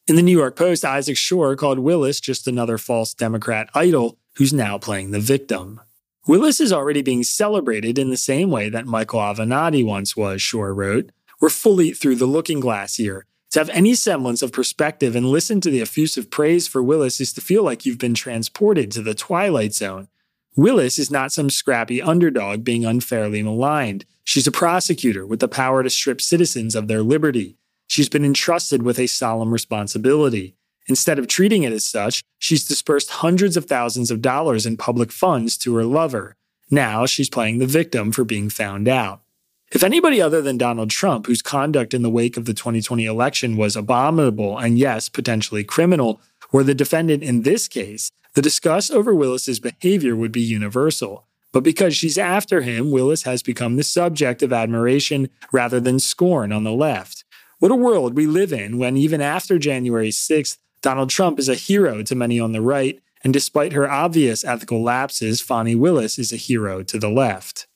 In 0.07 0.15
the 0.15 0.21
New 0.21 0.37
York 0.37 0.57
Post, 0.57 0.85
Isaac 0.85 1.17
Schorr 1.17 1.57
called 1.57 1.79
Willis 1.79 2.21
just 2.21 2.47
another 2.47 2.77
false 2.77 3.15
Democrat 3.15 3.71
idol 3.75 4.19
who's 4.37 4.53
now 4.53 4.77
playing 4.77 5.11
the 5.11 5.21
victim. 5.21 5.81
Willis 6.27 6.61
is 6.61 6.71
already 6.71 7.00
being 7.00 7.23
celebrated 7.23 7.99
in 7.99 8.11
the 8.11 8.17
same 8.19 8.50
way 8.50 8.69
that 8.69 8.85
Michael 8.85 9.21
Avenatti 9.21 9.83
once 9.83 10.15
was, 10.15 10.43
Schorr 10.43 10.75
wrote. 10.75 11.12
We're 11.41 11.49
fully 11.49 11.93
through 11.93 12.17
the 12.17 12.27
looking 12.27 12.61
glass 12.61 12.97
here. 12.97 13.25
To 13.53 13.61
have 13.61 13.71
any 13.71 13.95
semblance 13.95 14.43
of 14.43 14.53
perspective 14.53 15.17
and 15.17 15.25
listen 15.25 15.62
to 15.62 15.71
the 15.71 15.81
effusive 15.81 16.31
praise 16.31 16.69
for 16.69 16.83
Willis 16.83 17.23
is 17.23 17.33
to 17.33 17.41
feel 17.41 17.62
like 17.62 17.87
you've 17.87 17.97
been 17.97 18.12
transported 18.12 18.91
to 18.91 19.03
the 19.03 19.15
Twilight 19.15 19.73
Zone. 19.73 20.09
Willis 20.57 20.99
is 20.99 21.11
not 21.11 21.33
some 21.33 21.49
scrappy 21.49 22.02
underdog 22.02 22.64
being 22.64 22.85
unfairly 22.85 23.42
maligned. 23.42 24.04
She's 24.25 24.47
a 24.47 24.52
prosecutor 24.52 25.25
with 25.25 25.40
the 25.40 25.49
power 25.49 25.83
to 25.83 25.90
strip 25.90 26.21
citizens 26.21 26.75
of 26.75 26.88
their 26.88 27.02
liberty. 27.02 27.57
She's 27.87 28.09
been 28.09 28.25
entrusted 28.25 28.83
with 28.83 28.99
a 28.99 29.07
solemn 29.07 29.52
responsibility. 29.52 30.57
Instead 30.87 31.19
of 31.21 31.28
treating 31.28 31.62
it 31.62 31.73
as 31.73 31.85
such, 31.85 32.23
she's 32.38 32.66
dispersed 32.66 33.11
hundreds 33.11 33.57
of 33.57 33.66
thousands 33.66 34.11
of 34.11 34.23
dollars 34.23 34.66
in 34.66 34.76
public 34.76 35.12
funds 35.12 35.57
to 35.59 35.76
her 35.76 35.85
lover. 35.85 36.37
Now 36.69 37.07
she's 37.07 37.30
playing 37.30 37.59
the 37.59 37.66
victim 37.66 38.11
for 38.11 38.25
being 38.25 38.50
found 38.50 38.88
out. 38.88 39.23
If 39.71 39.85
anybody 39.85 40.21
other 40.21 40.42
than 40.42 40.59
Donald 40.59 40.90
Trump, 40.90 41.26
whose 41.26 41.42
conduct 41.42 41.95
in 41.95 42.02
the 42.02 42.11
wake 42.11 42.37
of 42.37 42.45
the 42.45 42.54
2020 42.54 43.04
election 43.04 43.57
was 43.57 43.76
abominable 43.76 44.59
and 44.59 44.78
yes, 44.78 45.09
potentially 45.09 45.62
criminal, 45.62 46.21
were 46.50 46.64
the 46.64 46.75
defendant 46.75 47.23
in 47.23 47.42
this 47.42 47.69
case, 47.69 48.11
the 48.35 48.43
disgust 48.43 48.91
over 48.91 49.15
Willis's 49.15 49.61
behavior 49.61 50.15
would 50.15 50.33
be 50.33 50.41
universal. 50.41 51.27
But 51.53 51.65
because 51.65 51.97
she's 51.97 52.19
after 52.19 52.61
him, 52.61 52.91
Willis 52.91 53.25
has 53.25 53.43
become 53.43 53.77
the 53.77 53.83
subject 53.83 54.43
of 54.43 54.53
admiration 54.53 55.31
rather 55.53 55.81
than 55.81 55.99
scorn 55.99 56.53
on 56.53 56.65
the 56.65 56.73
left. 56.73 57.25
What 57.59 57.73
a 57.73 57.77
world 57.77 58.15
we 58.15 58.27
live 58.27 58.53
in 58.53 58.79
when, 58.79 58.97
even 58.97 59.21
after 59.21 59.59
January 59.59 60.11
6th, 60.11 60.59
Donald 60.81 61.11
Trump 61.11 61.39
is 61.39 61.49
a 61.49 61.55
hero 61.55 62.03
to 62.03 62.15
many 62.15 62.41
on 62.41 62.53
the 62.53 62.63
right, 62.63 63.01
and 63.23 63.33
despite 63.33 63.73
her 63.73 63.91
obvious 63.91 64.45
ethical 64.45 64.83
lapses, 64.83 65.41
Fani 65.41 65.75
Willis 65.75 66.19
is 66.19 66.33
a 66.33 66.37
hero 66.37 66.83
to 66.85 66.99
the 66.99 67.11
left. 67.11 67.67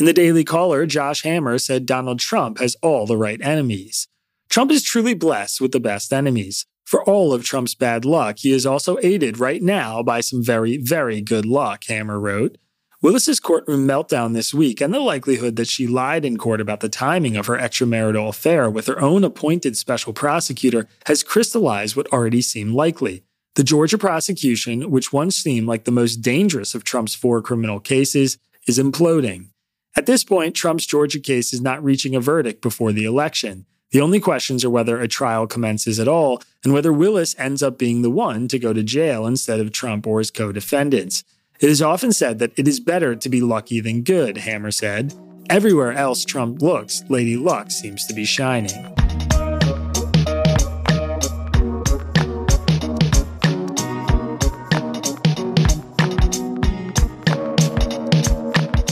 In 0.00 0.06
the 0.06 0.12
Daily 0.12 0.44
Caller, 0.44 0.86
Josh 0.86 1.22
Hammer 1.22 1.58
said 1.58 1.86
Donald 1.86 2.18
Trump 2.18 2.58
has 2.58 2.74
all 2.82 3.06
the 3.06 3.18
right 3.18 3.40
enemies. 3.42 4.08
Trump 4.48 4.72
is 4.72 4.82
truly 4.82 5.14
blessed 5.14 5.60
with 5.60 5.72
the 5.72 5.78
best 5.78 6.12
enemies. 6.12 6.66
For 6.90 7.04
all 7.04 7.32
of 7.32 7.44
Trump's 7.44 7.76
bad 7.76 8.04
luck, 8.04 8.40
he 8.40 8.50
is 8.50 8.66
also 8.66 8.98
aided 9.00 9.38
right 9.38 9.62
now 9.62 10.02
by 10.02 10.20
some 10.20 10.42
very, 10.42 10.76
very 10.76 11.20
good 11.20 11.46
luck, 11.46 11.84
Hammer 11.86 12.18
wrote. 12.18 12.58
Willis's 13.00 13.38
courtroom 13.38 13.86
meltdown 13.86 14.34
this 14.34 14.52
week 14.52 14.80
and 14.80 14.92
the 14.92 14.98
likelihood 14.98 15.54
that 15.54 15.68
she 15.68 15.86
lied 15.86 16.24
in 16.24 16.36
court 16.36 16.60
about 16.60 16.80
the 16.80 16.88
timing 16.88 17.36
of 17.36 17.46
her 17.46 17.56
extramarital 17.56 18.30
affair 18.30 18.68
with 18.68 18.88
her 18.88 19.00
own 19.00 19.22
appointed 19.22 19.76
special 19.76 20.12
prosecutor 20.12 20.88
has 21.06 21.22
crystallized 21.22 21.94
what 21.94 22.12
already 22.12 22.42
seemed 22.42 22.72
likely. 22.72 23.22
The 23.54 23.62
Georgia 23.62 23.96
prosecution, 23.96 24.90
which 24.90 25.12
once 25.12 25.36
seemed 25.36 25.68
like 25.68 25.84
the 25.84 25.92
most 25.92 26.16
dangerous 26.16 26.74
of 26.74 26.82
Trump's 26.82 27.14
four 27.14 27.40
criminal 27.40 27.78
cases, 27.78 28.36
is 28.66 28.80
imploding. 28.80 29.50
At 29.96 30.06
this 30.06 30.24
point, 30.24 30.56
Trump's 30.56 30.86
Georgia 30.86 31.20
case 31.20 31.52
is 31.52 31.60
not 31.60 31.84
reaching 31.84 32.16
a 32.16 32.20
verdict 32.20 32.60
before 32.60 32.90
the 32.90 33.04
election. 33.04 33.66
The 33.92 34.00
only 34.00 34.20
questions 34.20 34.64
are 34.64 34.70
whether 34.70 35.00
a 35.00 35.08
trial 35.08 35.48
commences 35.48 35.98
at 35.98 36.06
all 36.06 36.40
and 36.62 36.72
whether 36.72 36.92
Willis 36.92 37.34
ends 37.36 37.60
up 37.60 37.76
being 37.76 38.02
the 38.02 38.10
one 38.10 38.46
to 38.46 38.58
go 38.58 38.72
to 38.72 38.84
jail 38.84 39.26
instead 39.26 39.58
of 39.58 39.72
Trump 39.72 40.06
or 40.06 40.20
his 40.20 40.30
co 40.30 40.52
defendants. 40.52 41.24
It 41.58 41.68
is 41.68 41.82
often 41.82 42.12
said 42.12 42.38
that 42.38 42.56
it 42.56 42.68
is 42.68 42.78
better 42.78 43.16
to 43.16 43.28
be 43.28 43.40
lucky 43.40 43.80
than 43.80 44.02
good, 44.02 44.38
Hammer 44.38 44.70
said. 44.70 45.12
Everywhere 45.50 45.92
else 45.92 46.24
Trump 46.24 46.62
looks, 46.62 47.02
Lady 47.08 47.36
Luck 47.36 47.72
seems 47.72 48.06
to 48.06 48.14
be 48.14 48.24
shining. 48.24 48.76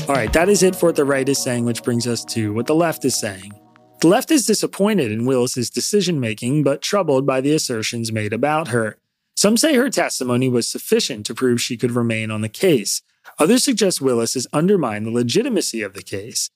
All 0.09 0.14
right, 0.14 0.33
that 0.33 0.49
is 0.49 0.64
it 0.64 0.75
for 0.75 0.87
what 0.87 0.97
the 0.97 1.05
right 1.05 1.28
is 1.28 1.38
saying, 1.38 1.64
which 1.64 1.85
brings 1.85 2.09
us 2.09 2.25
to 2.25 2.52
what 2.52 2.67
the 2.67 2.75
left 2.75 3.05
is 3.05 3.14
saying. 3.14 3.52
The 4.00 4.09
left 4.09 4.31
is 4.31 4.47
disappointed 4.47 5.11
in 5.11 5.26
Willis's 5.26 5.71
decision 5.71 6.21
making, 6.21 6.62
but 6.62 6.83
troubled 6.83 7.26
by 7.26 7.40
the 7.40 7.52
assertions 7.52 8.12
made 8.12 8.33
about 8.33 8.69
her. 8.69 8.99
Some 9.35 9.57
say 9.57 9.75
her 9.75 9.90
testimony 9.90 10.49
was 10.49 10.69
sufficient 10.69 11.26
to 11.26 11.35
prove 11.35 11.61
she 11.61 11.76
could 11.76 11.93
remain 11.93 12.31
on 12.31 12.40
the 12.40 12.49
case. 12.49 13.02
Others 13.38 13.64
suggest 13.64 14.00
Willis 14.00 14.35
has 14.35 14.47
undermined 14.52 15.07
the 15.07 15.11
legitimacy 15.11 15.83
of 15.83 15.95
the 15.95 16.02
case. 16.02 16.50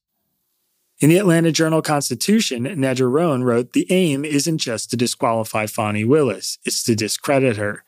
In 1.01 1.09
the 1.09 1.19
Atlanta 1.19 1.51
Journal 1.51 1.83
Constitution, 1.83 2.65
Nedra 2.65 3.11
Rhone 3.11 3.43
wrote, 3.43 3.73
The 3.73 3.91
aim 3.91 4.25
isn't 4.25 4.59
just 4.59 4.91
to 4.91 4.97
disqualify 4.97 5.67
Fani 5.67 6.05
Willis, 6.05 6.59
it's 6.65 6.85
to 6.85 6.95
discredit 6.95 7.57
her. 7.57 7.85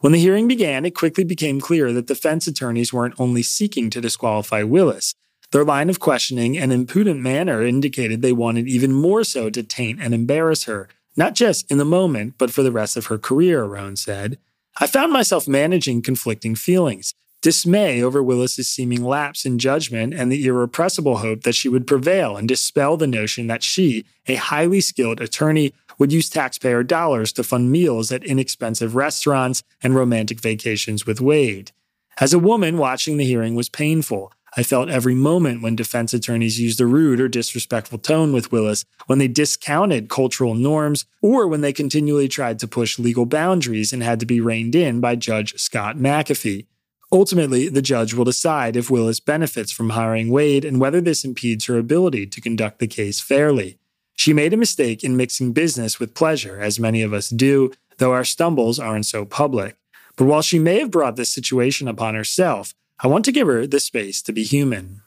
When 0.00 0.12
the 0.12 0.18
hearing 0.18 0.48
began, 0.48 0.86
it 0.86 0.94
quickly 0.94 1.24
became 1.24 1.60
clear 1.60 1.92
that 1.92 2.06
defense 2.06 2.46
attorneys 2.46 2.92
weren't 2.92 3.18
only 3.18 3.42
seeking 3.42 3.90
to 3.90 4.00
disqualify 4.00 4.62
Willis. 4.62 5.14
Their 5.52 5.64
line 5.64 5.88
of 5.88 6.00
questioning 6.00 6.58
and 6.58 6.72
impudent 6.72 7.20
manner 7.20 7.64
indicated 7.64 8.20
they 8.20 8.32
wanted 8.32 8.68
even 8.68 8.92
more 8.92 9.24
so 9.24 9.48
to 9.50 9.62
taint 9.62 9.98
and 10.00 10.12
embarrass 10.12 10.64
her, 10.64 10.88
not 11.16 11.34
just 11.34 11.70
in 11.70 11.78
the 11.78 11.84
moment, 11.84 12.34
but 12.36 12.50
for 12.50 12.62
the 12.62 12.72
rest 12.72 12.96
of 12.96 13.06
her 13.06 13.18
career, 13.18 13.64
Rhone 13.64 13.96
said. 13.96 14.38
I 14.80 14.86
found 14.86 15.12
myself 15.12 15.48
managing 15.48 16.02
conflicting 16.02 16.54
feelings 16.54 17.14
dismay 17.40 18.02
over 18.02 18.22
Willis's 18.22 18.68
seeming 18.68 19.04
lapse 19.04 19.44
in 19.44 19.58
judgment 19.58 20.12
and 20.12 20.30
the 20.30 20.44
irrepressible 20.44 21.18
hope 21.18 21.42
that 21.44 21.54
she 21.54 21.68
would 21.68 21.86
prevail 21.86 22.36
and 22.36 22.48
dispel 22.48 22.96
the 22.96 23.06
notion 23.06 23.46
that 23.46 23.62
she, 23.62 24.04
a 24.26 24.34
highly 24.34 24.80
skilled 24.80 25.20
attorney, 25.20 25.72
would 25.98 26.12
use 26.12 26.28
taxpayer 26.28 26.82
dollars 26.82 27.32
to 27.32 27.44
fund 27.44 27.70
meals 27.70 28.10
at 28.12 28.24
inexpensive 28.24 28.94
restaurants 28.94 29.62
and 29.82 29.94
romantic 29.94 30.40
vacations 30.40 31.06
with 31.06 31.20
Wade. 31.20 31.72
As 32.20 32.32
a 32.32 32.38
woman, 32.38 32.78
watching 32.78 33.16
the 33.16 33.24
hearing 33.24 33.54
was 33.54 33.68
painful. 33.68 34.32
I 34.56 34.62
felt 34.62 34.88
every 34.88 35.14
moment 35.14 35.62
when 35.62 35.76
defense 35.76 36.14
attorneys 36.14 36.58
used 36.58 36.80
a 36.80 36.86
rude 36.86 37.20
or 37.20 37.28
disrespectful 37.28 37.98
tone 37.98 38.32
with 38.32 38.50
Willis, 38.50 38.84
when 39.06 39.18
they 39.18 39.28
discounted 39.28 40.08
cultural 40.08 40.54
norms, 40.54 41.04
or 41.20 41.46
when 41.46 41.60
they 41.60 41.72
continually 41.72 42.28
tried 42.28 42.58
to 42.60 42.68
push 42.68 42.98
legal 42.98 43.26
boundaries 43.26 43.92
and 43.92 44.02
had 44.02 44.20
to 44.20 44.26
be 44.26 44.40
reined 44.40 44.74
in 44.74 45.00
by 45.00 45.16
Judge 45.16 45.58
Scott 45.58 45.96
McAfee. 45.96 46.66
Ultimately, 47.10 47.68
the 47.68 47.82
judge 47.82 48.12
will 48.12 48.24
decide 48.24 48.76
if 48.76 48.90
Willis 48.90 49.20
benefits 49.20 49.72
from 49.72 49.90
hiring 49.90 50.30
Wade 50.30 50.64
and 50.64 50.80
whether 50.80 51.00
this 51.00 51.24
impedes 51.24 51.66
her 51.66 51.78
ability 51.78 52.26
to 52.26 52.40
conduct 52.40 52.78
the 52.78 52.86
case 52.86 53.20
fairly. 53.20 53.78
She 54.14 54.32
made 54.32 54.52
a 54.52 54.58
mistake 54.58 55.04
in 55.04 55.16
mixing 55.16 55.52
business 55.52 55.98
with 55.98 56.14
pleasure, 56.14 56.60
as 56.60 56.80
many 56.80 57.02
of 57.02 57.14
us 57.14 57.30
do, 57.30 57.72
though 57.98 58.12
our 58.12 58.24
stumbles 58.24 58.78
aren't 58.78 59.06
so 59.06 59.24
public. 59.24 59.76
But 60.16 60.24
while 60.24 60.42
she 60.42 60.58
may 60.58 60.80
have 60.80 60.90
brought 60.90 61.16
this 61.16 61.30
situation 61.30 61.86
upon 61.86 62.14
herself, 62.14 62.74
I 63.00 63.06
want 63.06 63.24
to 63.26 63.32
give 63.32 63.46
her 63.46 63.66
the 63.66 63.78
space 63.78 64.20
to 64.22 64.32
be 64.32 64.42
human. 64.42 65.02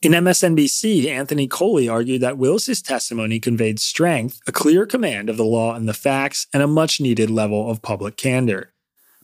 In 0.00 0.12
MSNBC, 0.12 1.06
Anthony 1.06 1.48
Coley 1.48 1.88
argued 1.88 2.20
that 2.20 2.38
Willis's 2.38 2.80
testimony 2.80 3.40
conveyed 3.40 3.80
strength, 3.80 4.40
a 4.46 4.52
clear 4.52 4.86
command 4.86 5.28
of 5.28 5.36
the 5.36 5.44
law 5.44 5.74
and 5.74 5.88
the 5.88 5.92
facts, 5.92 6.46
and 6.54 6.62
a 6.62 6.68
much 6.68 7.00
needed 7.00 7.30
level 7.30 7.68
of 7.68 7.82
public 7.82 8.16
candor. 8.16 8.72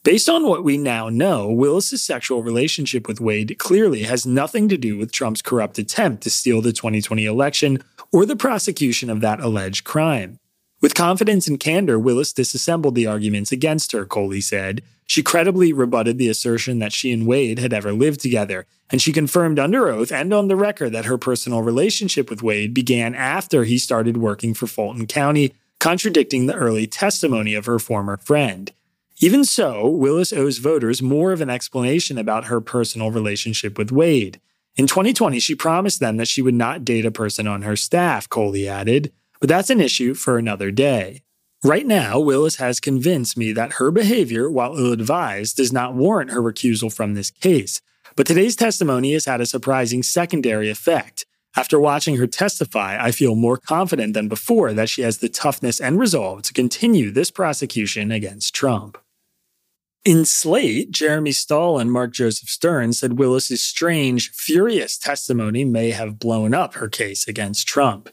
Based 0.02 0.28
on 0.28 0.48
what 0.48 0.64
we 0.64 0.76
now 0.76 1.08
know, 1.08 1.48
Willis's 1.48 2.02
sexual 2.02 2.42
relationship 2.42 3.06
with 3.06 3.20
Wade 3.20 3.56
clearly 3.60 4.02
has 4.02 4.26
nothing 4.26 4.68
to 4.68 4.76
do 4.76 4.98
with 4.98 5.12
Trump's 5.12 5.40
corrupt 5.40 5.78
attempt 5.78 6.24
to 6.24 6.30
steal 6.30 6.60
the 6.60 6.72
2020 6.72 7.24
election 7.24 7.78
or 8.12 8.26
the 8.26 8.34
prosecution 8.34 9.08
of 9.08 9.20
that 9.20 9.38
alleged 9.38 9.84
crime. 9.84 10.40
With 10.84 10.94
confidence 10.94 11.48
and 11.48 11.58
candor, 11.58 11.98
Willis 11.98 12.34
disassembled 12.34 12.94
the 12.94 13.06
arguments 13.06 13.50
against 13.50 13.92
her, 13.92 14.04
Coley 14.04 14.42
said. 14.42 14.82
She 15.06 15.22
credibly 15.22 15.72
rebutted 15.72 16.18
the 16.18 16.28
assertion 16.28 16.78
that 16.80 16.92
she 16.92 17.10
and 17.10 17.26
Wade 17.26 17.58
had 17.58 17.72
ever 17.72 17.90
lived 17.90 18.20
together, 18.20 18.66
and 18.90 19.00
she 19.00 19.10
confirmed 19.10 19.58
under 19.58 19.88
oath 19.88 20.12
and 20.12 20.34
on 20.34 20.48
the 20.48 20.56
record 20.56 20.92
that 20.92 21.06
her 21.06 21.16
personal 21.16 21.62
relationship 21.62 22.28
with 22.28 22.42
Wade 22.42 22.74
began 22.74 23.14
after 23.14 23.64
he 23.64 23.78
started 23.78 24.18
working 24.18 24.52
for 24.52 24.66
Fulton 24.66 25.06
County, 25.06 25.54
contradicting 25.80 26.44
the 26.44 26.54
early 26.54 26.86
testimony 26.86 27.54
of 27.54 27.64
her 27.64 27.78
former 27.78 28.18
friend. 28.18 28.70
Even 29.20 29.42
so, 29.42 29.88
Willis 29.88 30.34
owes 30.34 30.58
voters 30.58 31.00
more 31.00 31.32
of 31.32 31.40
an 31.40 31.48
explanation 31.48 32.18
about 32.18 32.48
her 32.48 32.60
personal 32.60 33.10
relationship 33.10 33.78
with 33.78 33.90
Wade. 33.90 34.38
In 34.76 34.86
2020, 34.86 35.40
she 35.40 35.54
promised 35.54 36.00
them 36.00 36.18
that 36.18 36.28
she 36.28 36.42
would 36.42 36.52
not 36.52 36.84
date 36.84 37.06
a 37.06 37.10
person 37.10 37.46
on 37.46 37.62
her 37.62 37.74
staff, 37.74 38.28
Coley 38.28 38.68
added, 38.68 39.14
but 39.44 39.50
that's 39.50 39.68
an 39.68 39.78
issue 39.78 40.14
for 40.14 40.38
another 40.38 40.70
day. 40.70 41.20
Right 41.62 41.84
now, 41.84 42.18
Willis 42.18 42.56
has 42.56 42.80
convinced 42.80 43.36
me 43.36 43.52
that 43.52 43.74
her 43.74 43.90
behavior, 43.90 44.50
while 44.50 44.74
ill 44.74 44.90
advised, 44.90 45.58
does 45.58 45.70
not 45.70 45.94
warrant 45.94 46.30
her 46.30 46.40
recusal 46.40 46.90
from 46.90 47.12
this 47.12 47.30
case. 47.30 47.82
But 48.16 48.26
today's 48.26 48.56
testimony 48.56 49.12
has 49.12 49.26
had 49.26 49.42
a 49.42 49.44
surprising 49.44 50.02
secondary 50.02 50.70
effect. 50.70 51.26
After 51.54 51.78
watching 51.78 52.16
her 52.16 52.26
testify, 52.26 52.96
I 52.98 53.10
feel 53.10 53.34
more 53.34 53.58
confident 53.58 54.14
than 54.14 54.28
before 54.28 54.72
that 54.72 54.88
she 54.88 55.02
has 55.02 55.18
the 55.18 55.28
toughness 55.28 55.78
and 55.78 56.00
resolve 56.00 56.40
to 56.44 56.54
continue 56.54 57.10
this 57.10 57.30
prosecution 57.30 58.10
against 58.10 58.54
Trump. 58.54 58.96
In 60.06 60.24
Slate, 60.24 60.90
Jeremy 60.90 61.32
Stahl 61.32 61.78
and 61.78 61.92
Mark 61.92 62.14
Joseph 62.14 62.48
Stern 62.48 62.94
said 62.94 63.18
Willis's 63.18 63.62
strange, 63.62 64.30
furious 64.30 64.96
testimony 64.96 65.66
may 65.66 65.90
have 65.90 66.18
blown 66.18 66.54
up 66.54 66.76
her 66.76 66.88
case 66.88 67.28
against 67.28 67.68
Trump. 67.68 68.08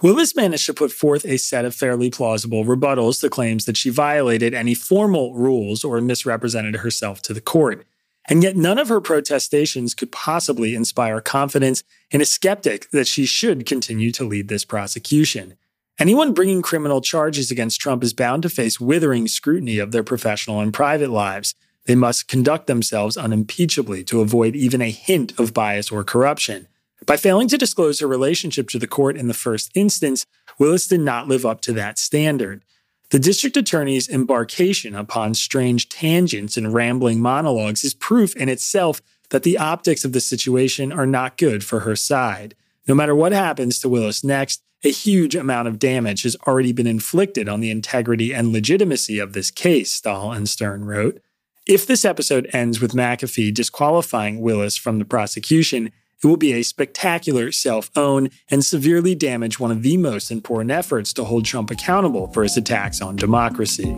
Willis 0.00 0.36
managed 0.36 0.66
to 0.66 0.74
put 0.74 0.92
forth 0.92 1.24
a 1.24 1.38
set 1.38 1.64
of 1.64 1.74
fairly 1.74 2.10
plausible 2.10 2.64
rebuttals 2.64 3.20
to 3.20 3.28
claims 3.28 3.64
that 3.64 3.76
she 3.76 3.90
violated 3.90 4.54
any 4.54 4.74
formal 4.74 5.34
rules 5.34 5.82
or 5.82 6.00
misrepresented 6.00 6.76
herself 6.76 7.20
to 7.22 7.34
the 7.34 7.40
court. 7.40 7.84
And 8.28 8.42
yet, 8.42 8.56
none 8.56 8.78
of 8.78 8.90
her 8.90 9.00
protestations 9.00 9.94
could 9.94 10.12
possibly 10.12 10.74
inspire 10.74 11.20
confidence 11.20 11.82
in 12.10 12.20
a 12.20 12.26
skeptic 12.26 12.90
that 12.90 13.06
she 13.06 13.24
should 13.24 13.64
continue 13.64 14.12
to 14.12 14.24
lead 14.24 14.48
this 14.48 14.64
prosecution. 14.64 15.54
Anyone 15.98 16.34
bringing 16.34 16.62
criminal 16.62 17.00
charges 17.00 17.50
against 17.50 17.80
Trump 17.80 18.04
is 18.04 18.12
bound 18.12 18.42
to 18.44 18.50
face 18.50 18.78
withering 18.78 19.26
scrutiny 19.26 19.78
of 19.78 19.90
their 19.90 20.04
professional 20.04 20.60
and 20.60 20.72
private 20.72 21.10
lives. 21.10 21.54
They 21.86 21.96
must 21.96 22.28
conduct 22.28 22.66
themselves 22.66 23.16
unimpeachably 23.16 24.04
to 24.04 24.20
avoid 24.20 24.54
even 24.54 24.82
a 24.82 24.90
hint 24.90 25.36
of 25.40 25.54
bias 25.54 25.90
or 25.90 26.04
corruption. 26.04 26.68
By 27.06 27.16
failing 27.16 27.48
to 27.48 27.58
disclose 27.58 28.00
her 28.00 28.06
relationship 28.06 28.68
to 28.70 28.78
the 28.78 28.86
court 28.86 29.16
in 29.16 29.28
the 29.28 29.34
first 29.34 29.70
instance, 29.74 30.26
Willis 30.58 30.88
did 30.88 31.00
not 31.00 31.28
live 31.28 31.46
up 31.46 31.60
to 31.62 31.72
that 31.74 31.98
standard. 31.98 32.64
The 33.10 33.18
district 33.18 33.56
attorney's 33.56 34.08
embarkation 34.08 34.94
upon 34.94 35.34
strange 35.34 35.88
tangents 35.88 36.56
and 36.56 36.74
rambling 36.74 37.20
monologues 37.20 37.82
is 37.82 37.94
proof 37.94 38.36
in 38.36 38.48
itself 38.48 39.00
that 39.30 39.42
the 39.42 39.56
optics 39.56 40.04
of 40.04 40.12
the 40.12 40.20
situation 40.20 40.92
are 40.92 41.06
not 41.06 41.38
good 41.38 41.64
for 41.64 41.80
her 41.80 41.96
side. 41.96 42.54
No 42.86 42.94
matter 42.94 43.14
what 43.14 43.32
happens 43.32 43.78
to 43.80 43.88
Willis 43.88 44.24
next, 44.24 44.62
a 44.84 44.90
huge 44.90 45.34
amount 45.34 45.68
of 45.68 45.78
damage 45.78 46.22
has 46.22 46.36
already 46.46 46.72
been 46.72 46.86
inflicted 46.86 47.48
on 47.48 47.60
the 47.60 47.70
integrity 47.70 48.32
and 48.32 48.52
legitimacy 48.52 49.18
of 49.18 49.32
this 49.32 49.50
case, 49.50 49.92
Stahl 49.92 50.32
and 50.32 50.48
Stern 50.48 50.84
wrote. 50.84 51.20
If 51.66 51.86
this 51.86 52.04
episode 52.04 52.48
ends 52.52 52.80
with 52.80 52.92
McAfee 52.92 53.52
disqualifying 53.52 54.40
Willis 54.40 54.76
from 54.76 54.98
the 54.98 55.04
prosecution, 55.04 55.92
it 56.22 56.26
will 56.26 56.36
be 56.36 56.52
a 56.52 56.62
spectacular 56.62 57.52
self 57.52 57.90
own 57.96 58.30
and 58.50 58.64
severely 58.64 59.14
damage 59.14 59.60
one 59.60 59.70
of 59.70 59.82
the 59.82 59.96
most 59.96 60.30
important 60.30 60.70
efforts 60.70 61.12
to 61.12 61.24
hold 61.24 61.44
Trump 61.44 61.70
accountable 61.70 62.28
for 62.32 62.42
his 62.42 62.56
attacks 62.56 63.00
on 63.00 63.16
democracy. 63.16 63.92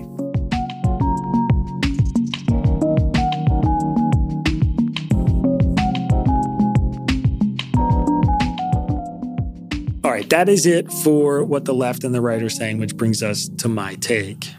All 10.02 10.10
right, 10.10 10.28
that 10.30 10.48
is 10.48 10.66
it 10.66 10.92
for 10.92 11.44
what 11.44 11.64
the 11.64 11.74
left 11.74 12.04
and 12.04 12.14
the 12.14 12.20
right 12.20 12.42
are 12.42 12.50
saying, 12.50 12.78
which 12.78 12.96
brings 12.96 13.22
us 13.22 13.48
to 13.58 13.68
my 13.68 13.94
take. 13.94 14.50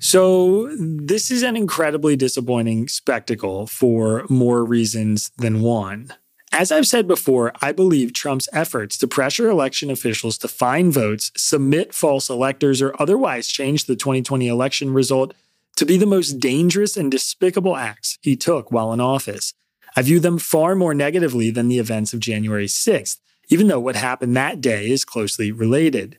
So, 0.00 0.68
this 0.78 1.30
is 1.30 1.42
an 1.42 1.56
incredibly 1.56 2.14
disappointing 2.14 2.86
spectacle 2.86 3.66
for 3.66 4.24
more 4.28 4.64
reasons 4.64 5.30
than 5.38 5.60
one. 5.60 6.12
As 6.52 6.70
I've 6.70 6.86
said 6.86 7.06
before, 7.08 7.52
I 7.60 7.72
believe 7.72 8.12
Trump's 8.12 8.48
efforts 8.52 8.96
to 8.98 9.08
pressure 9.08 9.50
election 9.50 9.90
officials 9.90 10.38
to 10.38 10.48
find 10.48 10.92
votes, 10.92 11.32
submit 11.36 11.92
false 11.92 12.30
electors, 12.30 12.80
or 12.80 12.94
otherwise 13.00 13.48
change 13.48 13.84
the 13.84 13.96
2020 13.96 14.46
election 14.46 14.92
result 14.92 15.34
to 15.76 15.84
be 15.84 15.96
the 15.96 16.06
most 16.06 16.40
dangerous 16.40 16.96
and 16.96 17.10
despicable 17.10 17.76
acts 17.76 18.18
he 18.22 18.34
took 18.36 18.72
while 18.72 18.92
in 18.92 19.00
office. 19.00 19.52
I 19.96 20.02
view 20.02 20.20
them 20.20 20.38
far 20.38 20.74
more 20.74 20.94
negatively 20.94 21.50
than 21.50 21.68
the 21.68 21.78
events 21.78 22.12
of 22.12 22.20
January 22.20 22.66
6th, 22.66 23.18
even 23.48 23.66
though 23.66 23.80
what 23.80 23.96
happened 23.96 24.36
that 24.36 24.60
day 24.60 24.90
is 24.90 25.04
closely 25.04 25.52
related. 25.52 26.18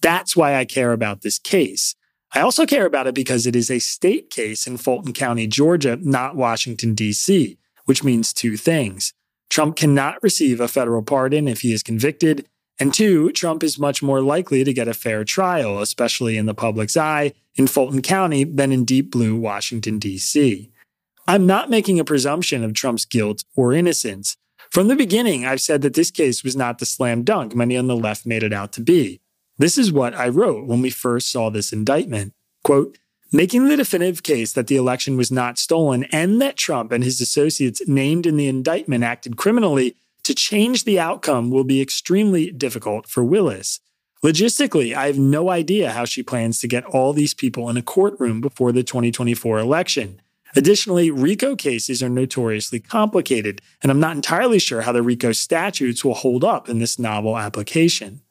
That's 0.00 0.36
why 0.36 0.54
I 0.54 0.64
care 0.64 0.92
about 0.92 1.22
this 1.22 1.38
case. 1.38 1.94
I 2.34 2.40
also 2.40 2.66
care 2.66 2.86
about 2.86 3.06
it 3.06 3.14
because 3.14 3.46
it 3.46 3.56
is 3.56 3.70
a 3.70 3.78
state 3.78 4.30
case 4.30 4.66
in 4.66 4.76
Fulton 4.76 5.12
County, 5.12 5.46
Georgia, 5.46 5.98
not 6.00 6.36
Washington, 6.36 6.94
D.C., 6.94 7.58
which 7.86 8.04
means 8.04 8.32
two 8.32 8.56
things. 8.56 9.14
Trump 9.48 9.76
cannot 9.76 10.22
receive 10.22 10.60
a 10.60 10.68
federal 10.68 11.02
pardon 11.02 11.48
if 11.48 11.62
he 11.62 11.72
is 11.72 11.82
convicted. 11.82 12.46
And 12.78 12.92
two, 12.92 13.32
Trump 13.32 13.62
is 13.62 13.78
much 13.78 14.02
more 14.02 14.20
likely 14.20 14.62
to 14.62 14.72
get 14.72 14.88
a 14.88 14.94
fair 14.94 15.24
trial, 15.24 15.80
especially 15.80 16.36
in 16.36 16.46
the 16.46 16.54
public's 16.54 16.96
eye, 16.96 17.32
in 17.56 17.66
Fulton 17.66 18.02
County 18.02 18.44
than 18.44 18.72
in 18.72 18.84
deep 18.84 19.10
blue 19.10 19.34
Washington, 19.34 19.98
D.C. 19.98 20.70
I'm 21.26 21.46
not 21.46 21.70
making 21.70 21.98
a 21.98 22.04
presumption 22.04 22.62
of 22.62 22.74
Trump's 22.74 23.04
guilt 23.04 23.44
or 23.56 23.72
innocence. 23.72 24.36
From 24.70 24.88
the 24.88 24.96
beginning, 24.96 25.44
I've 25.44 25.60
said 25.60 25.82
that 25.82 25.94
this 25.94 26.10
case 26.10 26.44
was 26.44 26.54
not 26.54 26.78
the 26.78 26.86
slam 26.86 27.24
dunk 27.24 27.54
many 27.54 27.76
on 27.76 27.86
the 27.86 27.96
left 27.96 28.26
made 28.26 28.42
it 28.42 28.52
out 28.52 28.72
to 28.74 28.80
be. 28.80 29.20
This 29.58 29.76
is 29.76 29.92
what 29.92 30.14
I 30.14 30.28
wrote 30.28 30.66
when 30.66 30.80
we 30.80 30.90
first 30.90 31.32
saw 31.32 31.50
this 31.50 31.72
indictment. 31.72 32.32
Quote, 32.62 32.98
making 33.32 33.68
the 33.68 33.76
definitive 33.76 34.22
case 34.22 34.52
that 34.52 34.68
the 34.68 34.76
election 34.76 35.16
was 35.16 35.32
not 35.32 35.58
stolen 35.58 36.04
and 36.04 36.40
that 36.40 36.56
Trump 36.56 36.92
and 36.92 37.02
his 37.02 37.20
associates 37.20 37.82
named 37.86 38.24
in 38.24 38.36
the 38.36 38.46
indictment 38.46 39.04
acted 39.04 39.36
criminally 39.36 39.96
to 40.22 40.34
change 40.34 40.84
the 40.84 41.00
outcome 41.00 41.50
will 41.50 41.64
be 41.64 41.80
extremely 41.80 42.50
difficult 42.50 43.08
for 43.08 43.24
Willis. 43.24 43.80
Logistically, 44.22 44.94
I 44.94 45.06
have 45.06 45.18
no 45.18 45.50
idea 45.50 45.90
how 45.90 46.04
she 46.04 46.22
plans 46.22 46.60
to 46.60 46.68
get 46.68 46.84
all 46.84 47.12
these 47.12 47.34
people 47.34 47.68
in 47.68 47.76
a 47.76 47.82
courtroom 47.82 48.40
before 48.40 48.72
the 48.72 48.82
2024 48.82 49.58
election. 49.58 50.20
Additionally, 50.56 51.10
RICO 51.10 51.56
cases 51.56 52.02
are 52.02 52.08
notoriously 52.08 52.80
complicated, 52.80 53.60
and 53.82 53.90
I'm 53.90 54.00
not 54.00 54.16
entirely 54.16 54.58
sure 54.58 54.82
how 54.82 54.92
the 54.92 55.02
RICO 55.02 55.32
statutes 55.32 56.04
will 56.04 56.14
hold 56.14 56.42
up 56.42 56.68
in 56.68 56.78
this 56.78 56.98
novel 56.98 57.38
application. 57.38 58.22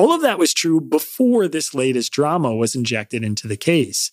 All 0.00 0.14
of 0.14 0.22
that 0.22 0.38
was 0.38 0.54
true 0.54 0.80
before 0.80 1.46
this 1.46 1.74
latest 1.74 2.10
drama 2.10 2.56
was 2.56 2.74
injected 2.74 3.22
into 3.22 3.46
the 3.46 3.58
case. 3.58 4.12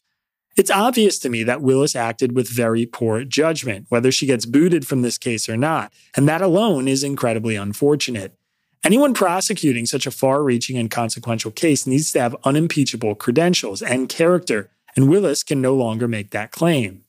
It's 0.58 0.70
obvious 0.70 1.18
to 1.20 1.30
me 1.30 1.44
that 1.44 1.62
Willis 1.62 1.96
acted 1.96 2.36
with 2.36 2.50
very 2.50 2.86
poor 2.86 3.24
judgment, 3.24 3.86
whether 3.88 4.12
she 4.12 4.26
gets 4.26 4.46
booted 4.46 4.86
from 4.86 5.02
this 5.02 5.18
case 5.18 5.48
or 5.48 5.56
not, 5.56 5.94
and 6.14 6.28
that 6.28 6.42
alone 6.42 6.90
is 6.90 7.06
incredibly 7.06 7.56
unfortunate. 7.56 8.34
Anyone 8.84 9.14
prosecuting 9.14 9.86
such 9.86 10.06
a 10.06 10.12
far 10.12 10.44
reaching 10.44 10.78
and 10.78 10.92
consequential 10.92 11.52
case 11.52 11.88
needs 11.88 12.12
to 12.12 12.20
have 12.20 12.36
unimpeachable 12.44 13.16
credentials 13.16 13.82
and 13.82 14.10
character, 14.10 14.70
and 14.98 15.10
Willis 15.10 15.42
can 15.42 15.62
no 15.62 15.74
longer 15.74 16.06
make 16.06 16.32
that 16.32 16.52
claim. 16.52 17.06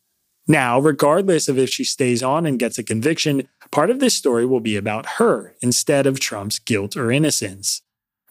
Now, 0.47 0.79
regardless 0.79 1.49
of 1.49 1.59
if 1.59 1.69
she 1.69 1.83
stays 1.83 2.23
on 2.23 2.47
and 2.47 2.61
gets 2.61 2.79
a 2.79 2.85
conviction, 2.85 3.49
part 3.73 3.91
of 3.91 3.99
this 3.99 4.15
story 4.15 4.47
will 4.47 4.61
be 4.61 4.77
about 4.77 5.19
her 5.19 5.57
instead 5.61 6.07
of 6.07 6.21
Trump's 6.21 6.61
guilt 6.61 6.97
or 6.97 7.11
innocence. 7.11 7.83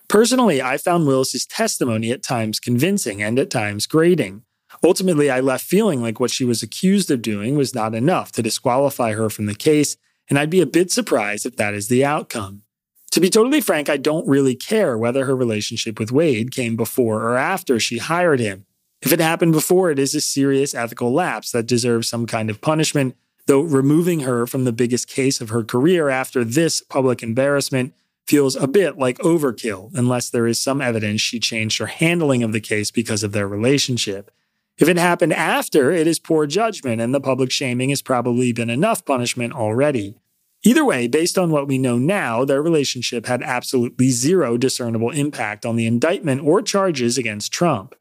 Personally, 0.08 0.62
I 0.62 0.78
found 0.78 1.06
Willis's 1.06 1.46
testimony 1.46 2.12
at 2.12 2.24
times 2.24 2.60
convincing 2.60 3.22
and 3.22 3.38
at 3.38 3.50
times 3.50 3.88
grating. 3.88 4.43
Ultimately, 4.84 5.30
I 5.30 5.41
left 5.41 5.65
feeling 5.65 6.02
like 6.02 6.20
what 6.20 6.32
she 6.32 6.46
was 6.46 6.63
accused 6.63 7.12
of 7.12 7.22
doing 7.22 7.56
was 7.56 7.76
not 7.76 7.93
enough 7.93 8.32
to 8.34 8.41
disqualify 8.41 9.13
her 9.13 9.30
from 9.30 9.48
the 9.48 9.56
case, 9.56 9.98
and 10.30 10.39
I'd 10.39 10.50
be 10.50 10.62
a 10.62 10.65
bit 10.65 10.91
surprised 10.91 11.46
if 11.46 11.58
that 11.58 11.74
is 11.74 11.88
the 11.88 12.06
outcome. 12.06 12.63
To 13.12 13.20
be 13.20 13.30
totally 13.30 13.62
frank, 13.62 13.89
I 13.89 13.98
don't 13.98 14.28
really 14.28 14.56
care 14.56 14.98
whether 14.98 15.26
her 15.26 15.36
relationship 15.36 16.00
with 16.00 16.12
Wade 16.12 16.52
came 16.52 16.76
before 16.76 17.22
or 17.24 17.38
after 17.38 17.80
she 17.80 17.98
hired 17.98 18.39
him. 18.39 18.65
If 19.02 19.12
it 19.12 19.20
happened 19.20 19.54
before, 19.54 19.91
it 19.91 20.00
is 20.00 20.15
a 20.15 20.22
serious 20.22 20.74
ethical 20.74 21.13
lapse 21.13 21.52
that 21.52 21.67
deserves 21.67 22.10
some 22.10 22.26
kind 22.26 22.50
of 22.50 22.62
punishment, 22.62 23.15
though 23.46 23.62
removing 23.62 24.22
her 24.22 24.46
from 24.46 24.65
the 24.65 24.74
biggest 24.74 25.08
case 25.08 25.41
of 25.41 25.50
her 25.50 25.63
career 25.63 26.10
after 26.10 26.43
this 26.43 26.82
public 26.82 27.24
embarrassment 27.24 27.93
feels 28.28 28.56
a 28.56 28.68
bit 28.68 28.98
like 28.98 29.18
overkill, 29.20 29.92
unless 29.94 30.30
there 30.30 30.48
is 30.48 30.60
some 30.60 30.82
evidence 30.82 31.22
she 31.22 31.40
changed 31.40 31.80
her 31.80 31.88
handling 31.88 32.44
of 32.44 32.52
the 32.52 32.60
case 32.60 32.92
because 32.92 33.24
of 33.24 33.32
their 33.32 33.48
relationship. 33.48 34.32
If 34.78 34.88
it 34.88 34.98
happened 34.98 35.34
after, 35.34 35.92
it 35.92 36.06
is 36.06 36.20
poor 36.20 36.46
judgment, 36.46 37.02
and 37.02 37.13
the 37.13 37.22
public 37.22 37.52
shaming 37.52 37.90
has 37.90 38.02
probably 38.02 38.52
been 38.52 38.70
enough 38.70 39.06
punishment 39.06 39.54
already. 39.54 40.16
Either 40.63 40.84
way, 40.84 41.08
based 41.08 41.38
on 41.38 41.52
what 41.52 41.68
we 41.68 41.78
know 41.78 41.98
now, 41.98 42.44
their 42.44 42.62
relationship 42.62 43.26
had 43.26 43.42
absolutely 43.42 44.10
zero 44.10 44.58
discernible 44.58 45.12
impact 45.12 45.66
on 45.66 45.76
the 45.76 45.88
indictment 45.88 46.42
or 46.42 46.62
charges 46.62 47.18
against 47.18 47.52
Trump. 47.52 47.96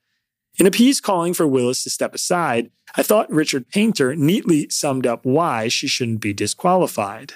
In 0.59 0.67
a 0.67 0.71
piece 0.71 1.01
calling 1.01 1.35
for 1.35 1.47
Willis 1.47 1.85
to 1.85 1.91
step 1.91 2.15
aside, 2.15 2.71
I 2.97 3.03
thought 3.03 3.31
Richard 3.31 3.69
Painter 3.69 4.17
neatly 4.17 4.69
summed 4.71 5.07
up 5.07 5.25
why 5.25 5.69
she 5.69 5.87
shouldn't 5.87 6.21
be 6.21 6.33
disqualified. 6.33 7.35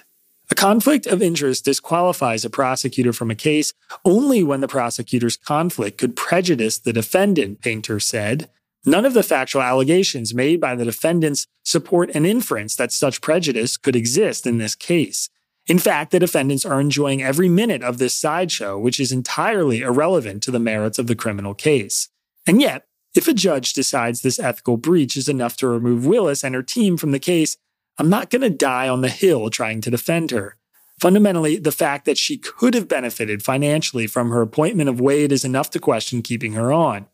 A 0.51 0.55
conflict 0.55 1.07
of 1.07 1.23
interest 1.23 1.65
disqualifies 1.65 2.45
a 2.45 2.51
prosecutor 2.51 3.13
from 3.13 3.31
a 3.31 3.37
case 3.37 3.73
only 4.05 4.43
when 4.43 4.61
the 4.61 4.69
prosecutor's 4.69 5.37
conflict 5.37 5.97
could 5.97 6.17
prejudice 6.17 6.79
the 6.79 6.93
defendant, 6.93 7.61
Painter 7.61 8.01
said. 8.01 8.51
None 8.85 9.05
of 9.05 9.15
the 9.15 9.23
factual 9.23 9.63
allegations 9.63 10.35
made 10.35 10.61
by 10.61 10.75
the 10.75 10.85
defendants 10.85 11.47
support 11.63 12.11
an 12.15 12.27
inference 12.27 12.75
that 12.77 12.93
such 12.93 13.21
prejudice 13.21 13.77
could 13.77 13.95
exist 13.95 14.47
in 14.47 14.59
this 14.59 14.75
case. 14.75 15.29
In 15.67 15.79
fact, 15.79 16.11
the 16.11 16.19
defendants 16.19 16.65
are 16.65 16.81
enjoying 16.81 17.23
every 17.23 17.49
minute 17.49 17.83
of 17.83 17.99
this 17.99 18.15
sideshow, 18.15 18.79
which 18.79 18.99
is 18.99 19.13
entirely 19.13 19.83
irrelevant 19.83 20.43
to 20.43 20.51
the 20.51 20.59
merits 20.59 20.99
of 20.99 21.07
the 21.07 21.15
criminal 21.15 21.55
case. 21.55 22.09
And 22.47 22.61
yet, 22.61 22.87
if 23.15 23.29
a 23.29 23.35
judge 23.35 23.73
decides 23.73 24.23
this 24.23 24.39
ethical 24.39 24.77
breach 24.77 25.17
is 25.17 25.29
enough 25.29 25.57
to 25.59 25.69
remove 25.69 26.07
Willis 26.07 26.43
and 26.43 26.55
her 26.55 26.63
team 26.63 26.97
from 26.97 27.13
the 27.13 27.19
case, 27.19 27.57
I'm 27.99 28.09
not 28.09 28.31
going 28.31 28.43
to 28.43 28.51
die 28.51 28.89
on 28.89 29.01
the 29.01 29.09
hill 29.09 29.51
trying 29.51 29.81
to 29.83 29.91
defend 29.91 30.31
her. 30.31 30.57
Fundamentally, 31.01 31.57
the 31.57 31.73
fact 31.73 32.05
that 32.05 32.19
she 32.19 32.37
could 32.37 32.75
have 32.75 32.89
benefited 32.89 33.43
financially 33.43 34.07
from 34.07 34.31
her 34.31 34.43
appointment 34.43 34.89
of 34.89 35.01
Wade 35.01 35.33
is 35.33 35.45
enough 35.45 35.71
to 35.71 35.79
question 35.79 36.23
keeping 36.23 36.53
her 36.53 36.73
on. 36.73 37.07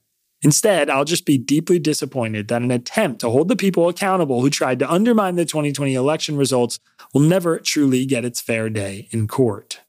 Instead, 0.43 0.91
I'll 0.91 1.05
just 1.05 1.25
be 1.25 1.39
deeply 1.39 1.79
disappointed 1.79 2.49
that 2.49 2.62
an 2.62 2.71
attempt 2.71 3.21
to 3.21 3.31
hold 3.31 3.49
the 3.49 3.57
people 3.57 3.89
accountable 3.89 4.43
who 4.43 4.51
tried 4.51 4.79
to 4.81 4.91
undermine 4.91 5.37
the 5.37 5.45
2020 5.45 5.95
election 5.95 6.37
results 6.37 6.79
will 7.15 7.23
never 7.23 7.59
truly 7.59 8.05
get 8.05 8.25
its 8.25 8.41
fair 8.41 8.69
day 8.69 9.09
in 9.12 9.29
court. 9.29 9.81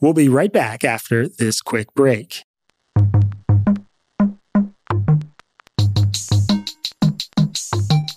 We'll 0.00 0.14
be 0.14 0.28
right 0.28 0.52
back 0.52 0.82
after 0.82 1.28
this 1.28 1.60
quick 1.60 1.94
break. 1.94 2.44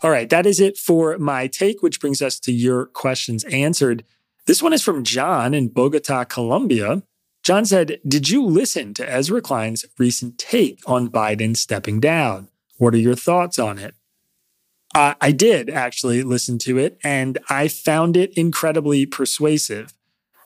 All 0.05 0.11
right, 0.11 0.29
that 0.29 0.45
is 0.45 0.59
it 0.59 0.77
for 0.77 1.17
my 1.17 1.47
take, 1.47 1.81
which 1.81 1.99
brings 1.99 2.21
us 2.21 2.39
to 2.41 2.53
your 2.53 2.85
questions 2.85 3.43
answered. 3.45 4.03
This 4.45 4.61
one 4.61 4.71
is 4.71 4.83
from 4.83 5.03
John 5.03 5.55
in 5.55 5.69
Bogota, 5.69 6.25
Colombia. 6.25 7.01
John 7.41 7.65
said, 7.65 7.97
Did 8.07 8.29
you 8.29 8.45
listen 8.45 8.93
to 8.93 9.11
Ezra 9.11 9.41
Klein's 9.41 9.83
recent 9.97 10.37
take 10.37 10.79
on 10.85 11.09
Biden 11.09 11.57
stepping 11.57 11.99
down? 11.99 12.49
What 12.77 12.93
are 12.93 12.99
your 12.99 13.15
thoughts 13.15 13.57
on 13.57 13.79
it? 13.79 13.95
Uh, 14.93 15.15
I 15.19 15.31
did 15.31 15.71
actually 15.71 16.21
listen 16.21 16.59
to 16.59 16.77
it, 16.77 16.99
and 17.03 17.39
I 17.49 17.67
found 17.67 18.15
it 18.15 18.31
incredibly 18.37 19.07
persuasive. 19.07 19.91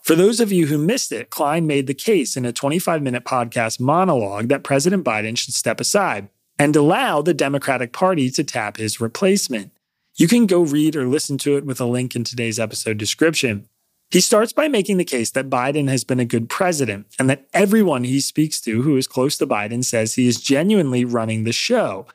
For 0.03 0.15
those 0.15 0.39
of 0.39 0.53
you 0.53 0.67
who 0.67 0.77
missed 0.77 1.11
it, 1.11 1.31
Klein 1.31 1.67
made 1.67 1.87
the 1.87 1.93
case 1.93 2.37
in 2.37 2.45
a 2.45 2.53
25 2.53 3.01
minute 3.01 3.25
podcast 3.25 3.77
monologue 3.81 4.47
that 4.47 4.63
President 4.63 5.03
Biden 5.03 5.37
should 5.37 5.53
step 5.53 5.81
aside 5.81 6.29
and 6.59 6.75
allow 6.75 7.21
the 7.21 7.33
Democratic 7.33 7.93
Party 7.93 8.29
to 8.29 8.43
tap 8.43 8.77
his 8.77 8.99
replacement. 8.99 9.71
You 10.15 10.27
can 10.27 10.45
go 10.45 10.61
read 10.61 10.97
or 10.97 11.07
listen 11.07 11.37
to 11.39 11.55
it 11.55 11.65
with 11.65 11.79
a 11.79 11.85
link 11.85 12.15
in 12.15 12.25
today's 12.25 12.59
episode 12.59 12.97
description. 12.97 13.69
He 14.11 14.19
starts 14.19 14.51
by 14.51 14.67
making 14.67 14.97
the 14.97 15.05
case 15.05 15.31
that 15.31 15.49
Biden 15.49 15.87
has 15.87 16.03
been 16.03 16.19
a 16.19 16.25
good 16.25 16.49
president 16.49 17.07
and 17.17 17.29
that 17.29 17.47
everyone 17.53 18.03
he 18.03 18.19
speaks 18.19 18.59
to 18.61 18.81
who 18.81 18.97
is 18.97 19.07
close 19.07 19.37
to 19.37 19.47
Biden 19.47 19.85
says 19.85 20.15
he 20.15 20.27
is 20.27 20.41
genuinely 20.41 21.05
running 21.05 21.45
the 21.45 21.53
show. 21.53 22.07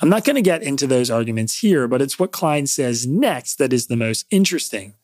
I'm 0.00 0.08
not 0.08 0.24
going 0.24 0.36
to 0.36 0.42
get 0.42 0.64
into 0.64 0.88
those 0.88 1.10
arguments 1.10 1.60
here, 1.60 1.86
but 1.86 2.02
it's 2.02 2.18
what 2.18 2.32
Klein 2.32 2.66
says 2.66 3.06
next 3.06 3.56
that 3.56 3.72
is 3.72 3.86
the 3.86 3.96
most 3.96 4.26
interesting. 4.30 4.94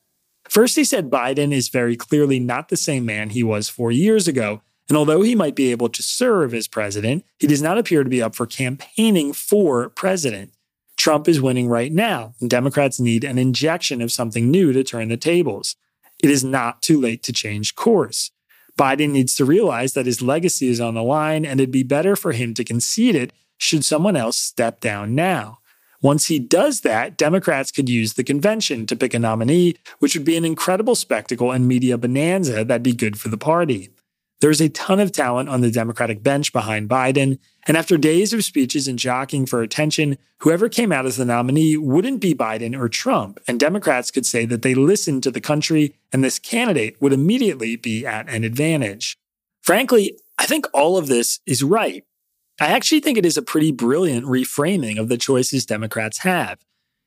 First, 0.49 0.75
he 0.75 0.85
said 0.85 1.11
Biden 1.11 1.53
is 1.53 1.69
very 1.69 1.95
clearly 1.97 2.41
not 2.41 2.69
the 2.71 2.77
same 2.77 3.05
man 3.05 3.31
he 3.31 3.43
was 3.45 3.69
four 3.69 3.93
years 3.93 4.27
ago, 4.27 4.63
and 4.89 4.97
although 4.97 5.23
he 5.23 5.35
might 5.35 5.55
be 5.55 5.71
able 5.71 5.89
to 5.91 6.03
serve 6.03 6.55
as 6.55 6.67
president, 6.67 7.25
he 7.39 7.47
does 7.47 7.63
not 7.63 7.79
appear 7.79 8.03
to 8.03 8.11
be 8.11 8.23
up 8.23 8.35
for 8.35 8.47
campaigning 8.47 9.33
for 9.33 9.91
president. 9.91 10.53
Trump 10.97 11.29
is 11.29 11.41
winning 11.41 11.69
right 11.69 11.93
now, 11.93 12.35
and 12.41 12.51
Democrats 12.51 12.99
need 12.99 13.23
an 13.23 13.39
injection 13.39 14.03
of 14.03 14.11
something 14.11 14.51
new 14.51 14.73
to 14.73 14.83
turn 14.83 15.09
the 15.09 15.17
tables. 15.17 15.77
It 16.23 16.31
is 16.31 16.43
not 16.43 16.83
too 16.83 17.01
late 17.01 17.23
to 17.25 17.33
change 17.33 17.75
course. 17.75 18.33
Biden 18.77 19.11
needs 19.11 19.35
to 19.37 19.45
realize 19.45 19.93
that 19.93 20.07
his 20.07 20.23
legacy 20.23 20.69
is 20.69 20.81
on 20.81 20.95
the 20.95 21.03
line, 21.03 21.45
and 21.45 21.61
it'd 21.61 21.71
be 21.71 21.83
better 21.83 22.17
for 22.17 22.33
him 22.33 22.55
to 22.55 22.65
concede 22.65 23.15
it 23.15 23.33
should 23.59 23.85
someone 23.85 24.17
else 24.17 24.39
step 24.39 24.81
down 24.81 25.15
now. 25.15 25.59
Once 26.01 26.27
he 26.27 26.39
does 26.39 26.83
that, 26.83 27.17
Democrats 27.17 27.73
could 27.73 27.89
use 27.89 28.15
the 28.15 28.23
convention 28.23 28.87
to 28.87 28.95
pick 28.95 29.15
a 29.15 29.19
nominee, 29.19 29.75
which 29.99 30.15
would 30.15 30.25
be 30.25 30.37
an 30.37 30.45
incredible 30.45 30.95
spectacle 30.95 31.51
and 31.51 31.67
media 31.67 31.99
bonanza 31.99 32.65
that'd 32.65 32.85
be 32.85 32.93
good 32.93 33.19
for 33.19 33.29
the 33.29 33.37
party. 33.37 33.91
There's 34.41 34.61
a 34.61 34.69
ton 34.69 35.01
of 35.01 35.11
talent 35.11 35.49
on 35.49 35.63
the 35.63 35.71
Democratic 35.71 36.23
bench 36.23 36.53
behind 36.53 36.89
Biden. 36.89 37.39
And 37.67 37.77
after 37.77 37.97
days 37.97 38.33
of 38.33 38.45
speeches 38.45 38.87
and 38.87 38.99
jockeying 38.99 39.47
for 39.47 39.63
attention, 39.63 40.17
whoever 40.39 40.69
came 40.69 40.93
out 40.93 41.07
as 41.07 41.17
the 41.17 41.25
nominee 41.25 41.77
wouldn't 41.77 42.21
be 42.21 42.35
Biden 42.35 42.79
or 42.79 42.89
Trump. 42.89 43.41
And 43.49 43.59
Democrats 43.59 44.13
could 44.13 44.27
say 44.27 44.45
that 44.47 44.63
they 44.63 44.75
listened 44.75 45.25
to 45.25 45.33
the 45.33 45.41
country 45.41 45.95
and 46.13 46.23
this 46.23 46.39
candidate 46.39 46.97
would 47.01 47.13
immediately 47.13 47.75
be 47.75 48.07
at 48.07 48.29
an 48.29 48.45
advantage. 48.45 49.19
Frankly, 49.61 50.17
I 50.39 50.47
think 50.47 50.67
all 50.73 50.97
of 50.97 51.09
this 51.09 51.41
is 51.45 51.65
right. 51.65 52.05
I 52.61 52.69
actually 52.69 53.01
think 53.01 53.19
it 53.19 53.27
is 53.27 53.37
a 53.37 53.43
pretty 53.43 53.73
brilliant 53.73 54.27
reframing 54.27 54.99
of 54.99 55.09
the 55.09 55.19
choices 55.19 55.67
Democrats 55.67 56.19
have. 56.19 56.59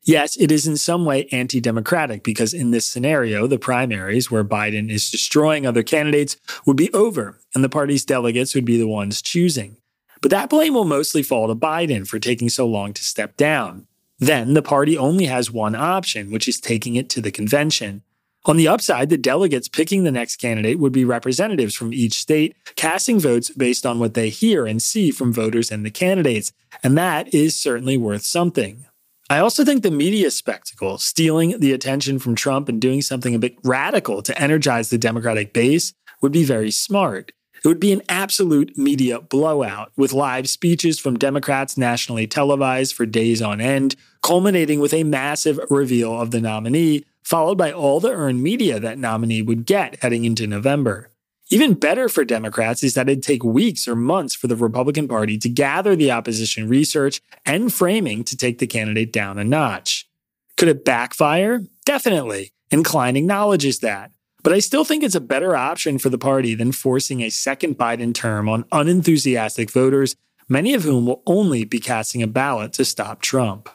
Yes, 0.03 0.35
it 0.35 0.51
is 0.51 0.65
in 0.65 0.77
some 0.77 1.05
way 1.05 1.27
anti 1.31 1.61
democratic 1.61 2.23
because 2.23 2.53
in 2.53 2.71
this 2.71 2.85
scenario, 2.85 3.45
the 3.45 3.59
primaries 3.59 4.31
where 4.31 4.43
Biden 4.43 4.89
is 4.89 5.11
destroying 5.11 5.65
other 5.65 5.83
candidates 5.83 6.37
would 6.65 6.77
be 6.77 6.91
over 6.91 7.39
and 7.53 7.63
the 7.63 7.69
party's 7.69 8.03
delegates 8.03 8.55
would 8.55 8.65
be 8.65 8.77
the 8.77 8.87
ones 8.87 9.21
choosing. 9.21 9.77
But 10.21 10.31
that 10.31 10.49
blame 10.49 10.73
will 10.73 10.85
mostly 10.85 11.21
fall 11.21 11.47
to 11.47 11.55
Biden 11.55 12.07
for 12.07 12.19
taking 12.19 12.49
so 12.49 12.65
long 12.67 12.93
to 12.93 13.03
step 13.03 13.37
down. 13.37 13.87
Then 14.17 14.53
the 14.53 14.61
party 14.61 14.97
only 14.97 15.25
has 15.25 15.51
one 15.51 15.75
option, 15.75 16.31
which 16.31 16.47
is 16.47 16.59
taking 16.59 16.95
it 16.95 17.09
to 17.09 17.21
the 17.21 17.31
convention. 17.31 18.03
On 18.45 18.57
the 18.57 18.67
upside, 18.67 19.09
the 19.09 19.17
delegates 19.17 19.67
picking 19.67 20.03
the 20.03 20.11
next 20.11 20.37
candidate 20.37 20.79
would 20.79 20.91
be 20.91 21.05
representatives 21.05 21.75
from 21.75 21.93
each 21.93 22.13
state, 22.13 22.55
casting 22.75 23.19
votes 23.19 23.51
based 23.51 23.85
on 23.85 23.99
what 23.99 24.15
they 24.15 24.29
hear 24.29 24.65
and 24.65 24.81
see 24.81 25.11
from 25.11 25.31
voters 25.31 25.71
and 25.71 25.85
the 25.85 25.91
candidates. 25.91 26.51
And 26.83 26.97
that 26.97 27.31
is 27.33 27.55
certainly 27.55 27.97
worth 27.97 28.23
something. 28.23 28.85
I 29.31 29.39
also 29.39 29.63
think 29.63 29.81
the 29.81 29.91
media 29.91 30.29
spectacle, 30.29 30.97
stealing 30.97 31.57
the 31.61 31.71
attention 31.71 32.19
from 32.19 32.35
Trump 32.35 32.67
and 32.67 32.81
doing 32.81 33.01
something 33.01 33.33
a 33.33 33.39
bit 33.39 33.55
radical 33.63 34.21
to 34.23 34.37
energize 34.37 34.89
the 34.89 34.97
Democratic 34.97 35.53
base, 35.53 35.93
would 36.21 36.33
be 36.33 36.43
very 36.43 36.69
smart. 36.69 37.31
It 37.63 37.67
would 37.69 37.79
be 37.79 37.93
an 37.93 38.01
absolute 38.09 38.77
media 38.77 39.21
blowout, 39.21 39.93
with 39.95 40.11
live 40.11 40.49
speeches 40.49 40.99
from 40.99 41.17
Democrats 41.17 41.77
nationally 41.77 42.27
televised 42.27 42.93
for 42.93 43.05
days 43.05 43.41
on 43.41 43.61
end, 43.61 43.95
culminating 44.21 44.81
with 44.81 44.93
a 44.93 45.05
massive 45.05 45.61
reveal 45.69 46.19
of 46.19 46.31
the 46.31 46.41
nominee, 46.41 47.05
followed 47.23 47.57
by 47.57 47.71
all 47.71 48.01
the 48.01 48.11
earned 48.11 48.43
media 48.43 48.81
that 48.81 48.97
nominee 48.97 49.41
would 49.41 49.65
get 49.65 50.03
heading 50.03 50.25
into 50.25 50.45
November. 50.45 51.10
Even 51.53 51.73
better 51.73 52.07
for 52.07 52.23
Democrats 52.23 52.81
is 52.81 52.93
that 52.93 53.09
it'd 53.09 53.21
take 53.21 53.43
weeks 53.43 53.85
or 53.85 53.93
months 53.93 54.33
for 54.33 54.47
the 54.47 54.55
Republican 54.55 55.09
Party 55.09 55.37
to 55.37 55.49
gather 55.49 55.97
the 55.97 56.09
opposition 56.09 56.69
research 56.69 57.21
and 57.45 57.73
framing 57.73 58.23
to 58.23 58.37
take 58.37 58.59
the 58.59 58.67
candidate 58.67 59.11
down 59.11 59.37
a 59.37 59.43
notch. 59.43 60.07
Could 60.55 60.69
it 60.69 60.85
backfire? 60.85 61.59
Definitely. 61.85 62.53
And 62.71 62.85
Klein 62.85 63.17
acknowledges 63.17 63.79
that. 63.79 64.11
But 64.43 64.53
I 64.53 64.59
still 64.59 64.85
think 64.85 65.03
it's 65.03 65.13
a 65.13 65.19
better 65.19 65.53
option 65.53 65.99
for 65.99 66.07
the 66.07 66.17
party 66.17 66.55
than 66.55 66.71
forcing 66.71 67.19
a 67.19 67.29
second 67.29 67.77
Biden 67.77 68.13
term 68.13 68.47
on 68.47 68.63
unenthusiastic 68.71 69.71
voters, 69.71 70.15
many 70.47 70.73
of 70.73 70.83
whom 70.83 71.05
will 71.05 71.21
only 71.27 71.65
be 71.65 71.79
casting 71.79 72.23
a 72.23 72.27
ballot 72.27 72.71
to 72.73 72.85
stop 72.85 73.21
Trump. 73.21 73.67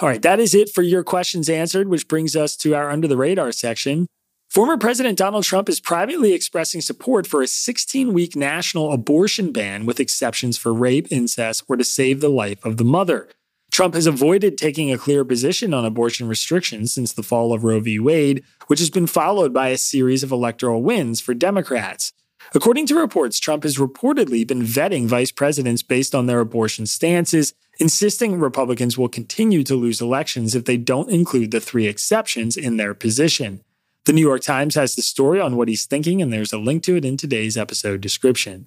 All 0.00 0.08
right, 0.08 0.22
that 0.22 0.38
is 0.38 0.54
it 0.54 0.70
for 0.70 0.82
your 0.82 1.02
questions 1.02 1.48
answered, 1.48 1.88
which 1.88 2.06
brings 2.06 2.36
us 2.36 2.56
to 2.58 2.72
our 2.72 2.88
under 2.88 3.08
the 3.08 3.16
radar 3.16 3.50
section. 3.50 4.06
Former 4.48 4.78
President 4.78 5.18
Donald 5.18 5.42
Trump 5.42 5.68
is 5.68 5.80
privately 5.80 6.32
expressing 6.34 6.80
support 6.80 7.26
for 7.26 7.42
a 7.42 7.48
16 7.48 8.12
week 8.12 8.36
national 8.36 8.92
abortion 8.92 9.50
ban 9.50 9.86
with 9.86 9.98
exceptions 9.98 10.56
for 10.56 10.72
rape, 10.72 11.08
incest, 11.10 11.64
or 11.68 11.76
to 11.76 11.82
save 11.82 12.20
the 12.20 12.28
life 12.28 12.64
of 12.64 12.76
the 12.76 12.84
mother. 12.84 13.28
Trump 13.72 13.94
has 13.94 14.06
avoided 14.06 14.56
taking 14.56 14.92
a 14.92 14.98
clear 14.98 15.24
position 15.24 15.74
on 15.74 15.84
abortion 15.84 16.28
restrictions 16.28 16.92
since 16.92 17.12
the 17.12 17.24
fall 17.24 17.52
of 17.52 17.64
Roe 17.64 17.80
v. 17.80 17.98
Wade, 17.98 18.44
which 18.68 18.78
has 18.78 18.90
been 18.90 19.08
followed 19.08 19.52
by 19.52 19.70
a 19.70 19.76
series 19.76 20.22
of 20.22 20.30
electoral 20.30 20.80
wins 20.80 21.20
for 21.20 21.34
Democrats. 21.34 22.12
According 22.54 22.86
to 22.86 22.98
reports, 22.98 23.40
Trump 23.40 23.64
has 23.64 23.78
reportedly 23.78 24.46
been 24.46 24.62
vetting 24.62 25.06
vice 25.06 25.32
presidents 25.32 25.82
based 25.82 26.14
on 26.14 26.26
their 26.26 26.40
abortion 26.40 26.86
stances 26.86 27.52
insisting 27.78 28.40
Republicans 28.40 28.98
will 28.98 29.08
continue 29.08 29.62
to 29.62 29.74
lose 29.74 30.00
elections 30.00 30.54
if 30.54 30.64
they 30.64 30.76
don't 30.76 31.10
include 31.10 31.50
the 31.50 31.60
three 31.60 31.86
exceptions 31.86 32.56
in 32.56 32.76
their 32.76 32.94
position. 32.94 33.60
The 34.04 34.12
New 34.12 34.22
York 34.22 34.42
Times 34.42 34.74
has 34.74 34.94
the 34.94 35.02
story 35.02 35.40
on 35.40 35.56
what 35.56 35.68
he's 35.68 35.86
thinking, 35.86 36.20
and 36.20 36.32
there's 36.32 36.52
a 36.52 36.58
link 36.58 36.82
to 36.84 36.96
it 36.96 37.04
in 37.04 37.16
today's 37.16 37.56
episode 37.56 38.00
description. 38.00 38.66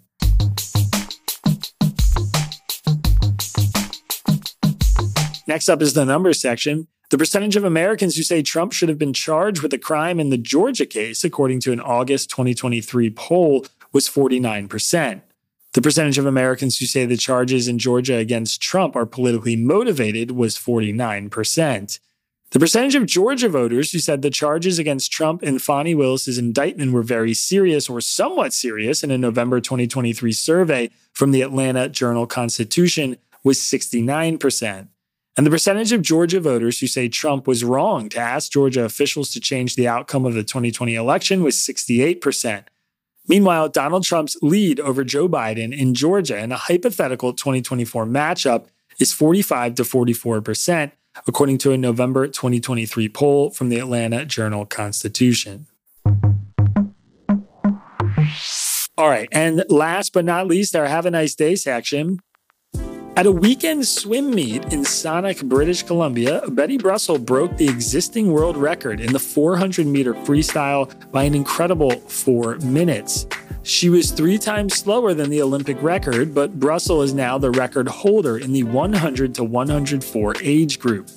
Next 5.47 5.67
up 5.67 5.81
is 5.81 5.93
the 5.93 6.05
numbers 6.05 6.39
section. 6.39 6.87
The 7.09 7.17
percentage 7.17 7.57
of 7.57 7.65
Americans 7.65 8.15
who 8.15 8.23
say 8.23 8.41
Trump 8.41 8.71
should 8.71 8.87
have 8.87 8.99
been 8.99 9.11
charged 9.11 9.61
with 9.61 9.73
a 9.73 9.77
crime 9.77 10.17
in 10.17 10.29
the 10.29 10.37
Georgia 10.37 10.85
case, 10.85 11.25
according 11.25 11.59
to 11.61 11.73
an 11.73 11.81
August 11.81 12.29
2023 12.29 13.09
poll, 13.09 13.65
was 13.91 14.07
49%. 14.07 15.21
The 15.73 15.81
percentage 15.81 16.17
of 16.17 16.25
Americans 16.25 16.77
who 16.77 16.85
say 16.85 17.05
the 17.05 17.15
charges 17.15 17.67
in 17.67 17.79
Georgia 17.79 18.17
against 18.17 18.61
Trump 18.61 18.95
are 18.95 19.05
politically 19.05 19.55
motivated 19.55 20.31
was 20.31 20.57
49%. 20.57 21.99
The 22.51 22.59
percentage 22.59 22.95
of 22.95 23.05
Georgia 23.05 23.47
voters 23.47 23.93
who 23.93 23.99
said 23.99 24.21
the 24.21 24.29
charges 24.29 24.77
against 24.77 25.13
Trump 25.13 25.41
and 25.41 25.61
Fani 25.61 25.95
Willis's 25.95 26.37
indictment 26.37 26.91
were 26.91 27.03
very 27.03 27.33
serious 27.33 27.89
or 27.89 28.01
somewhat 28.01 28.51
serious 28.51 29.01
in 29.01 29.11
a 29.11 29.17
November 29.17 29.61
2023 29.61 30.33
survey 30.33 30.89
from 31.13 31.31
the 31.31 31.41
Atlanta 31.41 31.87
Journal 31.87 32.27
Constitution 32.27 33.15
was 33.45 33.57
69%. 33.57 34.89
And 35.37 35.45
the 35.47 35.49
percentage 35.49 35.93
of 35.93 36.01
Georgia 36.01 36.41
voters 36.41 36.79
who 36.79 36.87
say 36.87 37.07
Trump 37.07 37.47
was 37.47 37.63
wrong 37.63 38.09
to 38.09 38.19
ask 38.19 38.51
Georgia 38.51 38.83
officials 38.83 39.31
to 39.31 39.39
change 39.39 39.75
the 39.75 39.87
outcome 39.87 40.25
of 40.25 40.33
the 40.33 40.43
2020 40.43 40.93
election 40.93 41.43
was 41.43 41.55
68%. 41.55 42.65
Meanwhile, 43.27 43.69
Donald 43.69 44.03
Trump's 44.03 44.35
lead 44.41 44.79
over 44.79 45.03
Joe 45.03 45.29
Biden 45.29 45.77
in 45.77 45.93
Georgia 45.93 46.37
in 46.37 46.51
a 46.51 46.57
hypothetical 46.57 47.33
2024 47.33 48.05
matchup 48.05 48.65
is 48.99 49.13
45 49.13 49.75
to 49.75 49.83
44%, 49.83 50.91
according 51.27 51.57
to 51.59 51.71
a 51.71 51.77
November 51.77 52.27
2023 52.27 53.09
poll 53.09 53.49
from 53.51 53.69
the 53.69 53.77
Atlanta 53.77 54.25
Journal 54.25 54.65
Constitution. 54.65 55.67
All 58.97 59.09
right, 59.09 59.29
and 59.31 59.63
last 59.69 60.13
but 60.13 60.25
not 60.25 60.47
least, 60.47 60.75
our 60.75 60.87
Have 60.87 61.05
a 61.05 61.11
Nice 61.11 61.33
Day 61.33 61.55
section. 61.55 62.19
At 63.17 63.25
a 63.25 63.31
weekend 63.31 63.85
swim 63.85 64.31
meet 64.31 64.63
in 64.71 64.83
Saanich, 64.83 65.43
British 65.43 65.83
Columbia, 65.83 66.41
Betty 66.51 66.77
Brussel 66.77 67.19
broke 67.19 67.57
the 67.57 67.67
existing 67.67 68.31
world 68.31 68.55
record 68.55 69.01
in 69.01 69.11
the 69.11 69.19
400 69.19 69.85
meter 69.85 70.13
freestyle 70.13 70.89
by 71.11 71.23
an 71.23 71.35
incredible 71.35 71.91
four 71.91 72.55
minutes. 72.59 73.27
She 73.63 73.89
was 73.89 74.11
three 74.11 74.37
times 74.37 74.75
slower 74.75 75.13
than 75.13 75.29
the 75.29 75.41
Olympic 75.41 75.81
record, 75.83 76.33
but 76.33 76.57
Brussel 76.57 77.01
is 77.01 77.13
now 77.13 77.37
the 77.37 77.51
record 77.51 77.89
holder 77.89 78.37
in 78.37 78.53
the 78.53 78.63
100 78.63 79.35
to 79.35 79.43
104 79.43 80.35
age 80.41 80.79
group. 80.79 81.09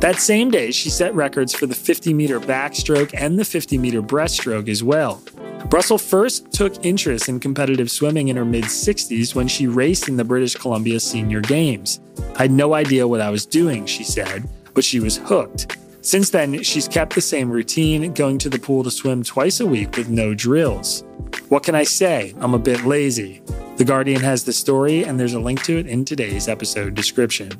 That 0.00 0.20
same 0.20 0.50
day, 0.50 0.70
she 0.70 0.90
set 0.90 1.14
records 1.14 1.54
for 1.54 1.66
the 1.66 1.74
50 1.74 2.12
meter 2.12 2.38
backstroke 2.40 3.10
and 3.14 3.38
the 3.38 3.44
50 3.44 3.78
meter 3.78 4.02
breaststroke 4.02 4.68
as 4.68 4.84
well. 4.84 5.22
Brussel 5.66 5.98
first 5.98 6.50
took 6.52 6.84
interest 6.84 7.28
in 7.28 7.40
competitive 7.40 7.90
swimming 7.90 8.28
in 8.28 8.36
her 8.36 8.44
mid 8.44 8.64
60s 8.64 9.34
when 9.34 9.48
she 9.48 9.66
raced 9.66 10.08
in 10.08 10.16
the 10.16 10.24
British 10.24 10.54
Columbia 10.54 10.98
Senior 10.98 11.40
Games. 11.40 12.00
I 12.36 12.42
had 12.42 12.50
no 12.50 12.74
idea 12.74 13.06
what 13.06 13.20
I 13.20 13.30
was 13.30 13.44
doing, 13.44 13.84
she 13.84 14.04
said, 14.04 14.48
but 14.74 14.84
she 14.84 15.00
was 15.00 15.18
hooked. 15.18 15.76
Since 16.00 16.30
then, 16.30 16.62
she's 16.62 16.88
kept 16.88 17.14
the 17.14 17.20
same 17.20 17.50
routine, 17.50 18.14
going 18.14 18.38
to 18.38 18.48
the 18.48 18.58
pool 18.58 18.82
to 18.84 18.90
swim 18.90 19.22
twice 19.22 19.60
a 19.60 19.66
week 19.66 19.96
with 19.96 20.08
no 20.08 20.32
drills. 20.32 21.04
What 21.48 21.64
can 21.64 21.74
I 21.74 21.84
say? 21.84 22.34
I'm 22.38 22.54
a 22.54 22.58
bit 22.58 22.84
lazy. 22.84 23.42
The 23.76 23.84
Guardian 23.84 24.22
has 24.22 24.44
the 24.44 24.52
story, 24.52 25.04
and 25.04 25.20
there's 25.20 25.34
a 25.34 25.40
link 25.40 25.62
to 25.64 25.76
it 25.76 25.86
in 25.86 26.04
today's 26.04 26.48
episode 26.48 26.94
description. 26.94 27.52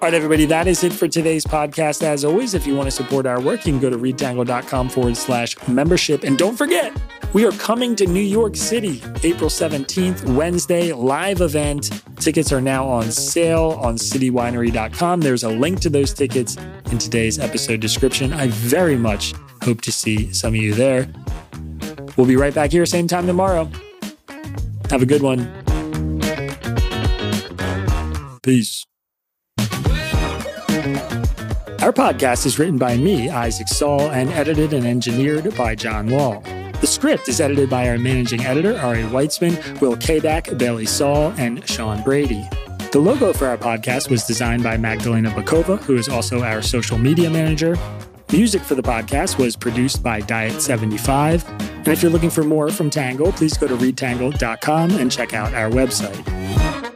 All 0.00 0.06
right, 0.06 0.14
everybody, 0.14 0.44
that 0.44 0.68
is 0.68 0.84
it 0.84 0.92
for 0.92 1.08
today's 1.08 1.44
podcast. 1.44 2.04
As 2.04 2.24
always, 2.24 2.54
if 2.54 2.68
you 2.68 2.76
want 2.76 2.86
to 2.86 2.92
support 2.92 3.26
our 3.26 3.40
work, 3.40 3.66
you 3.66 3.72
can 3.72 3.80
go 3.80 3.90
to 3.90 3.98
readtangle.com 3.98 4.90
forward 4.90 5.16
slash 5.16 5.56
membership. 5.66 6.22
And 6.22 6.38
don't 6.38 6.56
forget, 6.56 6.96
we 7.32 7.44
are 7.44 7.50
coming 7.50 7.96
to 7.96 8.06
New 8.06 8.20
York 8.20 8.54
City 8.54 9.02
April 9.24 9.50
17th, 9.50 10.36
Wednesday, 10.36 10.92
live 10.92 11.40
event. 11.40 12.00
Tickets 12.20 12.52
are 12.52 12.60
now 12.60 12.86
on 12.86 13.10
sale 13.10 13.76
on 13.82 13.96
citywinery.com. 13.96 15.20
There's 15.20 15.42
a 15.42 15.48
link 15.48 15.80
to 15.80 15.90
those 15.90 16.14
tickets 16.14 16.56
in 16.92 16.98
today's 16.98 17.40
episode 17.40 17.80
description. 17.80 18.32
I 18.32 18.46
very 18.46 18.96
much 18.96 19.34
hope 19.62 19.80
to 19.80 19.90
see 19.90 20.32
some 20.32 20.54
of 20.54 20.60
you 20.60 20.74
there. 20.74 21.08
We'll 22.16 22.28
be 22.28 22.36
right 22.36 22.54
back 22.54 22.70
here, 22.70 22.86
same 22.86 23.08
time 23.08 23.26
tomorrow. 23.26 23.68
Have 24.90 25.02
a 25.02 25.06
good 25.06 25.22
one. 25.22 25.52
Peace. 28.42 28.87
Our 31.88 31.94
podcast 31.94 32.44
is 32.44 32.58
written 32.58 32.76
by 32.76 32.98
me, 32.98 33.30
Isaac 33.30 33.66
Saul, 33.66 34.10
and 34.10 34.28
edited 34.32 34.74
and 34.74 34.86
engineered 34.86 35.56
by 35.56 35.74
John 35.74 36.08
Wall. 36.08 36.42
The 36.82 36.86
script 36.86 37.30
is 37.30 37.40
edited 37.40 37.70
by 37.70 37.88
our 37.88 37.96
managing 37.96 38.44
editor, 38.44 38.78
Ari 38.78 39.04
Weitzman, 39.04 39.80
Will 39.80 39.96
Kabak, 39.96 40.58
Bailey 40.58 40.84
Saul, 40.84 41.32
and 41.38 41.66
Sean 41.66 42.02
Brady. 42.02 42.46
The 42.92 42.98
logo 42.98 43.32
for 43.32 43.46
our 43.46 43.56
podcast 43.56 44.10
was 44.10 44.26
designed 44.26 44.62
by 44.62 44.76
Magdalena 44.76 45.30
Bokowa, 45.30 45.78
who 45.78 45.96
is 45.96 46.10
also 46.10 46.42
our 46.42 46.60
social 46.60 46.98
media 46.98 47.30
manager. 47.30 47.74
Music 48.32 48.60
for 48.60 48.74
the 48.74 48.82
podcast 48.82 49.38
was 49.38 49.56
produced 49.56 50.02
by 50.02 50.20
Diet75. 50.20 51.48
And 51.70 51.88
if 51.88 52.02
you're 52.02 52.12
looking 52.12 52.28
for 52.28 52.44
more 52.44 52.68
from 52.68 52.90
Tangle, 52.90 53.32
please 53.32 53.56
go 53.56 53.66
to 53.66 53.74
readtangle.com 53.74 54.90
and 54.90 55.10
check 55.10 55.32
out 55.32 55.54
our 55.54 55.70
website. 55.70 56.87